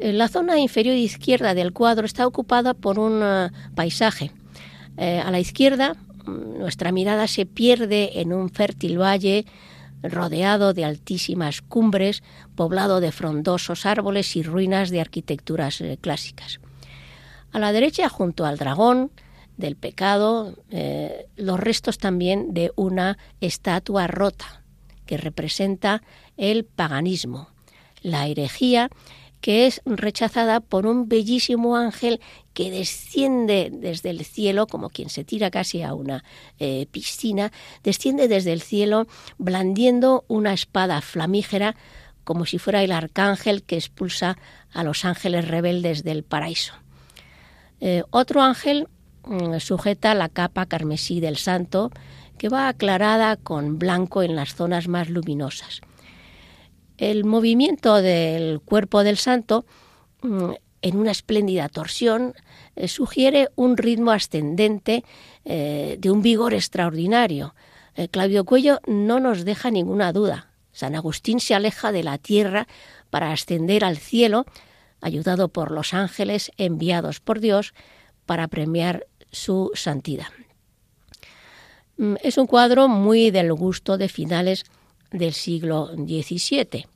La 0.00 0.28
zona 0.28 0.58
inferior 0.58 0.96
izquierda 0.96 1.54
del 1.54 1.72
cuadro 1.72 2.06
está 2.06 2.26
ocupada 2.26 2.74
por 2.74 2.98
un 2.98 3.20
eh, 3.22 3.50
paisaje. 3.74 4.30
a 4.96 5.30
la 5.30 5.40
izquierda, 5.40 5.94
mm, 6.26 6.58
nuestra 6.58 6.92
mirada 6.92 7.26
se 7.26 7.44
pierde 7.46 8.20
en 8.20 8.32
un 8.32 8.50
fértil 8.50 8.98
valle 8.98 9.46
rodeado 10.02 10.74
de 10.74 10.84
altísimas 10.84 11.62
cumbres, 11.62 12.22
poblado 12.54 13.00
de 13.00 13.12
frondosos 13.12 13.86
árboles 13.86 14.36
y 14.36 14.42
ruinas 14.42 14.90
de 14.90 15.00
arquitecturas 15.00 15.80
eh, 15.80 15.98
clásicas. 16.00 16.60
A 17.52 17.58
la 17.58 17.72
derecha, 17.72 18.08
junto 18.08 18.44
al 18.44 18.58
dragón 18.58 19.10
del 19.56 19.76
pecado, 19.76 20.56
eh, 20.70 21.26
los 21.36 21.60
restos 21.60 21.98
también 21.98 22.54
de 22.54 22.72
una 22.76 23.18
estatua 23.40 24.06
rota 24.06 24.62
que 25.06 25.16
representa 25.16 26.02
el 26.36 26.64
paganismo, 26.64 27.48
la 28.00 28.26
herejía 28.26 28.90
que 29.42 29.66
es 29.66 29.82
rechazada 29.84 30.60
por 30.60 30.86
un 30.86 31.08
bellísimo 31.08 31.76
ángel 31.76 32.20
que 32.54 32.70
desciende 32.70 33.70
desde 33.70 34.08
el 34.10 34.24
cielo, 34.24 34.66
como 34.66 34.88
quien 34.88 35.10
se 35.10 35.24
tira 35.24 35.50
casi 35.50 35.82
a 35.82 35.94
una 35.94 36.24
eh, 36.60 36.86
piscina, 36.90 37.52
desciende 37.82 38.28
desde 38.28 38.52
el 38.52 38.62
cielo 38.62 39.06
blandiendo 39.38 40.24
una 40.28 40.54
espada 40.54 41.00
flamígera 41.02 41.76
como 42.24 42.46
si 42.46 42.58
fuera 42.58 42.84
el 42.84 42.92
arcángel 42.92 43.64
que 43.64 43.76
expulsa 43.76 44.38
a 44.72 44.84
los 44.84 45.04
ángeles 45.04 45.48
rebeldes 45.48 46.04
del 46.04 46.22
paraíso. 46.22 46.74
Eh, 47.80 48.04
otro 48.10 48.42
ángel 48.42 48.86
mm, 49.24 49.58
sujeta 49.58 50.14
la 50.14 50.28
capa 50.28 50.66
carmesí 50.66 51.18
del 51.18 51.36
santo, 51.36 51.90
que 52.38 52.48
va 52.48 52.68
aclarada 52.68 53.36
con 53.36 53.80
blanco 53.80 54.22
en 54.22 54.36
las 54.36 54.54
zonas 54.54 54.86
más 54.86 55.08
luminosas. 55.08 55.80
El 56.98 57.24
movimiento 57.24 58.00
del 58.02 58.60
cuerpo 58.60 59.02
del 59.04 59.16
santo 59.16 59.64
mm, 60.22 60.50
en 60.82 60.96
una 60.96 61.12
espléndida 61.12 61.68
torsión 61.68 62.34
eh, 62.76 62.88
sugiere 62.88 63.48
un 63.54 63.76
ritmo 63.76 64.10
ascendente 64.10 65.04
eh, 65.44 65.96
de 65.98 66.10
un 66.10 66.22
vigor 66.22 66.54
extraordinario. 66.54 67.54
Eh, 67.94 68.08
Claudio 68.08 68.44
Cuello 68.44 68.80
no 68.86 69.20
nos 69.20 69.44
deja 69.44 69.70
ninguna 69.70 70.12
duda. 70.12 70.48
San 70.72 70.94
Agustín 70.94 71.40
se 71.40 71.54
aleja 71.54 71.92
de 71.92 72.02
la 72.02 72.18
tierra 72.18 72.66
para 73.10 73.32
ascender 73.32 73.84
al 73.84 73.98
cielo, 73.98 74.46
ayudado 75.00 75.48
por 75.48 75.70
los 75.70 75.94
ángeles 75.94 76.50
enviados 76.56 77.20
por 77.20 77.40
Dios 77.40 77.74
para 78.26 78.48
premiar 78.48 79.06
su 79.30 79.70
santidad. 79.74 80.28
Mm, 81.96 82.14
es 82.22 82.38
un 82.38 82.46
cuadro 82.46 82.88
muy 82.88 83.30
del 83.30 83.52
gusto 83.52 83.98
de 83.98 84.08
finales 84.08 84.64
del 85.12 85.32
siglo 85.32 85.90
XVII. 85.94 86.86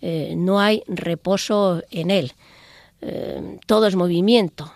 Eh, 0.00 0.34
no 0.36 0.60
hay 0.60 0.82
reposo 0.86 1.82
en 1.90 2.10
él, 2.10 2.32
eh, 3.00 3.58
todo 3.66 3.86
es 3.86 3.96
movimiento. 3.96 4.72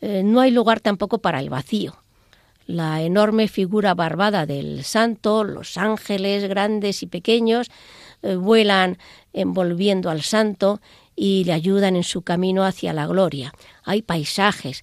Eh, 0.00 0.22
no 0.24 0.40
hay 0.40 0.50
lugar 0.50 0.80
tampoco 0.80 1.18
para 1.18 1.40
el 1.40 1.50
vacío. 1.50 1.96
La 2.66 3.02
enorme 3.02 3.48
figura 3.48 3.94
barbada 3.94 4.44
del 4.46 4.82
santo, 4.82 5.44
los 5.44 5.76
ángeles 5.76 6.48
grandes 6.48 7.02
y 7.02 7.06
pequeños, 7.06 7.70
vuelan 8.22 8.98
envolviendo 9.32 10.10
al 10.10 10.22
santo 10.22 10.80
y 11.14 11.44
le 11.44 11.52
ayudan 11.52 11.94
en 11.94 12.02
su 12.02 12.22
camino 12.22 12.64
hacia 12.64 12.92
la 12.92 13.06
gloria. 13.06 13.52
Hay 13.84 14.02
paisajes, 14.02 14.82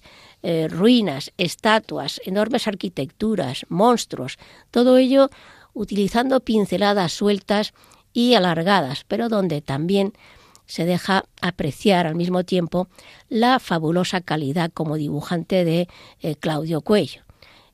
ruinas, 0.70 1.30
estatuas, 1.36 2.22
enormes 2.24 2.66
arquitecturas, 2.66 3.66
monstruos, 3.68 4.38
todo 4.70 4.96
ello 4.96 5.28
utilizando 5.74 6.40
pinceladas 6.40 7.12
sueltas 7.12 7.74
y 8.12 8.34
alargadas, 8.34 9.04
pero 9.06 9.28
donde 9.28 9.60
también 9.60 10.14
se 10.66 10.86
deja 10.86 11.24
apreciar 11.42 12.06
al 12.06 12.14
mismo 12.14 12.44
tiempo 12.44 12.88
la 13.28 13.58
fabulosa 13.58 14.20
calidad 14.22 14.70
como 14.72 14.96
dibujante 14.96 15.64
de 15.64 15.88
eh, 16.20 16.36
Claudio 16.36 16.80
Cuello 16.80 17.22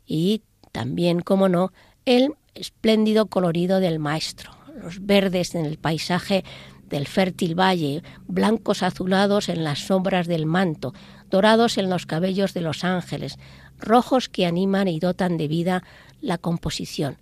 y 0.06 0.42
también, 0.72 1.20
como 1.20 1.48
no, 1.48 1.72
el 2.04 2.34
espléndido 2.54 3.26
colorido 3.26 3.80
del 3.80 3.98
maestro, 3.98 4.50
los 4.82 5.04
verdes 5.06 5.54
en 5.54 5.64
el 5.64 5.78
paisaje 5.78 6.44
del 6.88 7.06
fértil 7.06 7.58
valle, 7.58 8.02
blancos 8.26 8.82
azulados 8.82 9.48
en 9.48 9.62
las 9.62 9.86
sombras 9.86 10.26
del 10.26 10.46
manto, 10.46 10.92
dorados 11.30 11.78
en 11.78 11.88
los 11.88 12.06
cabellos 12.06 12.52
de 12.54 12.60
los 12.60 12.82
ángeles, 12.82 13.38
rojos 13.78 14.28
que 14.28 14.46
animan 14.46 14.88
y 14.88 14.98
dotan 14.98 15.36
de 15.36 15.46
vida 15.46 15.84
la 16.20 16.38
composición. 16.38 17.16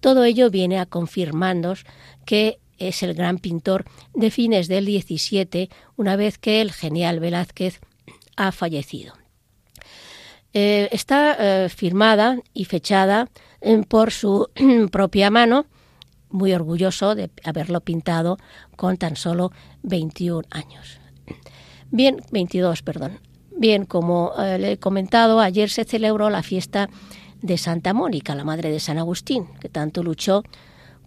Todo 0.00 0.24
ello 0.24 0.50
viene 0.50 0.78
a 0.78 0.86
confirmarnos 0.86 1.84
que 2.24 2.58
es 2.78 3.02
el 3.02 3.14
gran 3.14 3.38
pintor 3.38 3.84
de 4.14 4.30
fines 4.30 4.68
del 4.68 4.86
XVII, 4.86 5.70
una 5.96 6.16
vez 6.16 6.38
que 6.38 6.60
el 6.60 6.72
genial 6.72 7.20
Velázquez 7.20 7.80
ha 8.36 8.52
fallecido. 8.52 9.14
Eh, 10.52 10.88
está 10.92 11.36
eh, 11.38 11.68
firmada 11.68 12.38
y 12.54 12.64
fechada 12.64 13.28
eh, 13.60 13.82
por 13.86 14.10
su 14.10 14.48
propia 14.90 15.30
mano, 15.30 15.66
muy 16.30 16.52
orgulloso 16.52 17.14
de 17.14 17.30
haberlo 17.44 17.80
pintado 17.80 18.38
con 18.74 18.96
tan 18.96 19.16
solo 19.16 19.52
21 19.82 20.42
años. 20.50 20.98
Bien, 21.90 22.22
22, 22.30 22.82
perdón. 22.82 23.20
Bien, 23.58 23.86
como 23.86 24.32
le 24.36 24.72
he 24.72 24.78
comentado, 24.78 25.40
ayer 25.40 25.70
se 25.70 25.84
celebró 25.84 26.28
la 26.28 26.42
fiesta 26.42 26.90
de 27.42 27.58
Santa 27.58 27.92
Mónica, 27.94 28.34
la 28.34 28.44
madre 28.44 28.70
de 28.70 28.80
San 28.80 28.98
Agustín, 28.98 29.46
que 29.60 29.68
tanto 29.68 30.02
luchó 30.02 30.42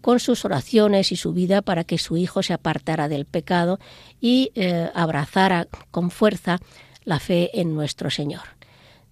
con 0.01 0.19
sus 0.19 0.45
oraciones 0.45 1.11
y 1.11 1.15
su 1.15 1.33
vida 1.33 1.61
para 1.61 1.83
que 1.83 1.97
su 1.97 2.17
hijo 2.17 2.43
se 2.43 2.53
apartara 2.53 3.09
del 3.09 3.25
pecado 3.25 3.79
y 4.21 4.51
eh, 4.55 4.89
abrazara 4.93 5.67
con 5.91 6.09
fuerza 6.11 6.59
la 7.03 7.19
fe 7.19 7.59
en 7.59 7.73
nuestro 7.73 8.09
Señor. 8.09 8.43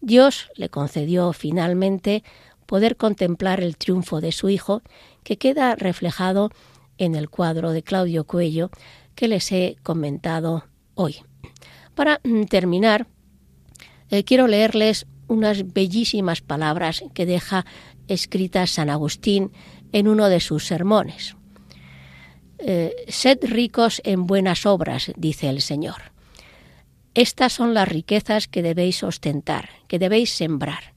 Dios 0.02 0.50
le 0.56 0.70
concedió 0.70 1.34
finalmente 1.34 2.24
poder 2.66 2.98
contemplar 2.98 3.62
el 3.62 3.78
triunfo 3.78 4.22
de 4.22 4.32
su 4.32 4.50
hijo, 4.50 4.82
que 5.24 5.38
queda 5.38 5.76
reflejado 5.76 6.52
en 6.98 7.16
el 7.16 7.30
cuadro 7.30 7.72
de 7.72 7.84
Claudio 7.84 8.26
Cuello 8.26 8.70
que 9.16 9.28
les 9.28 9.52
he 9.52 9.78
comentado 9.84 10.66
hoy. 10.94 11.18
Para 11.96 12.20
mm, 12.24 12.44
terminar, 12.44 13.08
eh, 14.10 14.24
quiero 14.24 14.48
leerles 14.48 15.08
unas 15.28 15.74
bellísimas 15.74 16.42
palabras 16.42 17.04
que 17.14 17.26
deja 17.26 17.66
escritas 18.08 18.72
San 18.72 18.90
Agustín 18.90 19.52
en 19.92 20.08
uno 20.08 20.30
de 20.30 20.40
sus 20.40 20.66
sermones. 20.66 21.36
Eh, 22.60 23.06
sed 23.08 23.40
ricos 23.44 24.02
en 24.04 24.26
buenas 24.26 24.66
obras, 24.66 25.12
dice 25.16 25.50
el 25.50 25.62
Señor. 25.62 26.12
Estas 27.14 27.54
son 27.54 27.74
las 27.74 27.88
riquezas 27.88 28.48
que 28.48 28.62
debéis 28.62 29.04
ostentar, 29.04 29.70
que 29.88 30.00
debéis 30.00 30.32
sembrar. 30.32 30.94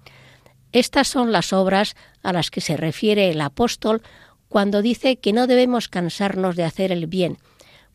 Estas 0.72 1.08
son 1.08 1.32
las 1.32 1.52
obras 1.52 1.96
a 2.22 2.32
las 2.32 2.50
que 2.50 2.60
se 2.60 2.76
refiere 2.76 3.30
el 3.30 3.40
apóstol 3.40 4.02
cuando 4.48 4.82
dice 4.82 5.16
que 5.16 5.32
no 5.32 5.46
debemos 5.46 5.88
cansarnos 5.88 6.56
de 6.56 6.64
hacer 6.64 6.92
el 6.92 7.06
bien, 7.06 7.38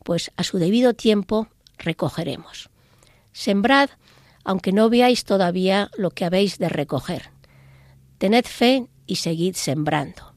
pues 0.04 0.30
a 0.36 0.42
su 0.42 0.58
debido 0.58 0.94
tiempo 0.94 1.48
recogeremos. 1.78 2.70
Sembrad, 3.32 3.90
aunque 4.46 4.72
no 4.72 4.88
veáis 4.88 5.24
todavía 5.24 5.90
lo 5.98 6.10
que 6.10 6.24
habéis 6.24 6.58
de 6.58 6.68
recoger. 6.68 7.30
Tened 8.18 8.44
fe 8.44 8.86
y 9.04 9.16
seguid 9.16 9.56
sembrando. 9.56 10.34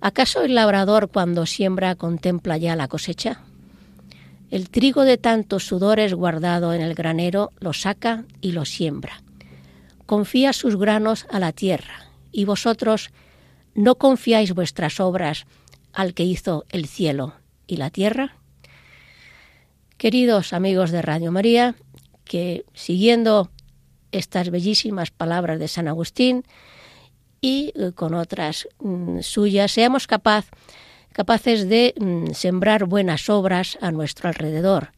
¿Acaso 0.00 0.42
el 0.42 0.54
labrador 0.54 1.10
cuando 1.10 1.44
siembra 1.44 1.96
contempla 1.96 2.56
ya 2.56 2.76
la 2.76 2.86
cosecha? 2.86 3.40
El 4.48 4.70
trigo 4.70 5.02
de 5.02 5.18
tantos 5.18 5.66
sudores 5.66 6.14
guardado 6.14 6.72
en 6.72 6.82
el 6.82 6.94
granero 6.94 7.50
lo 7.58 7.72
saca 7.72 8.24
y 8.40 8.52
lo 8.52 8.64
siembra. 8.64 9.22
Confía 10.06 10.52
sus 10.52 10.76
granos 10.76 11.26
a 11.30 11.40
la 11.40 11.50
tierra, 11.50 12.10
y 12.30 12.44
vosotros 12.44 13.10
no 13.74 13.96
confiáis 13.96 14.54
vuestras 14.54 15.00
obras 15.00 15.46
al 15.92 16.14
que 16.14 16.22
hizo 16.22 16.64
el 16.68 16.86
cielo 16.86 17.34
y 17.66 17.76
la 17.78 17.90
tierra. 17.90 18.36
Queridos 19.96 20.52
amigos 20.52 20.92
de 20.92 21.02
Radio 21.02 21.32
María, 21.32 21.74
que 22.24 22.64
siguiendo 22.74 23.50
estas 24.12 24.50
bellísimas 24.50 25.10
palabras 25.10 25.58
de 25.58 25.68
San 25.68 25.88
Agustín 25.88 26.44
y 27.40 27.72
eh, 27.74 27.92
con 27.92 28.14
otras 28.14 28.68
mm, 28.80 29.20
suyas, 29.20 29.72
seamos 29.72 30.06
capaz, 30.06 30.46
capaces 31.12 31.68
de 31.68 31.94
mm, 31.98 32.32
sembrar 32.32 32.86
buenas 32.86 33.28
obras 33.28 33.76
a 33.80 33.90
nuestro 33.90 34.28
alrededor. 34.28 34.92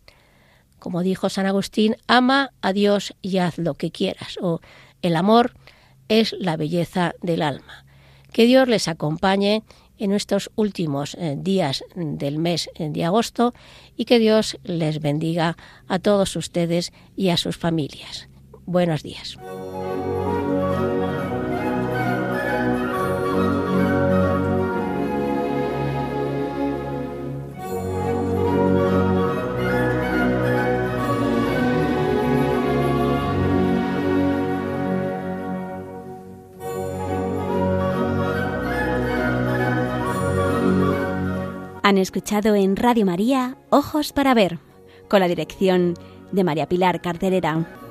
Como 0.79 1.03
dijo 1.03 1.29
San 1.29 1.47
Agustín, 1.47 1.97
ama 2.07 2.53
a 2.61 2.73
Dios 2.73 3.15
y 3.23 3.39
haz 3.39 3.59
lo 3.59 3.75
que 3.75 3.91
quieras. 3.91 4.39
O 4.41 4.61
el 5.03 5.17
amor 5.17 5.55
es 6.09 6.35
la 6.39 6.57
belleza 6.57 7.15
del 7.23 7.43
alma. 7.43 7.85
Que 8.33 8.45
Dios 8.45 8.69
les 8.69 8.87
acompañe 8.87 9.63
en 9.99 10.13
estos 10.13 10.51
últimos 10.57 11.15
eh, 11.15 11.37
días 11.39 11.85
del 11.95 12.39
mes 12.39 12.71
de 12.79 13.05
agosto 13.05 13.55
y 13.97 14.05
que 14.05 14.19
Dios 14.19 14.59
les 14.65 15.01
bendiga 15.01 15.57
a 15.89 15.99
todos 15.99 16.37
ustedes 16.37 16.93
y 17.17 17.31
a 17.31 17.37
sus 17.37 17.57
familias. 17.57 18.29
Buenos 18.67 19.03
días. 19.03 19.39
Han 41.87 41.99
escuchado 41.99 42.57
en 42.57 42.75
Radio 42.75 43.07
María 43.07 43.59
Ojos 43.71 44.13
para 44.13 44.35
Ver, 44.35 44.59
con 45.09 45.21
la 45.21 45.29
dirección 45.29 45.95
de 46.33 46.43
María 46.43 46.69
Pilar 46.69 47.01
Carterera. 47.01 47.86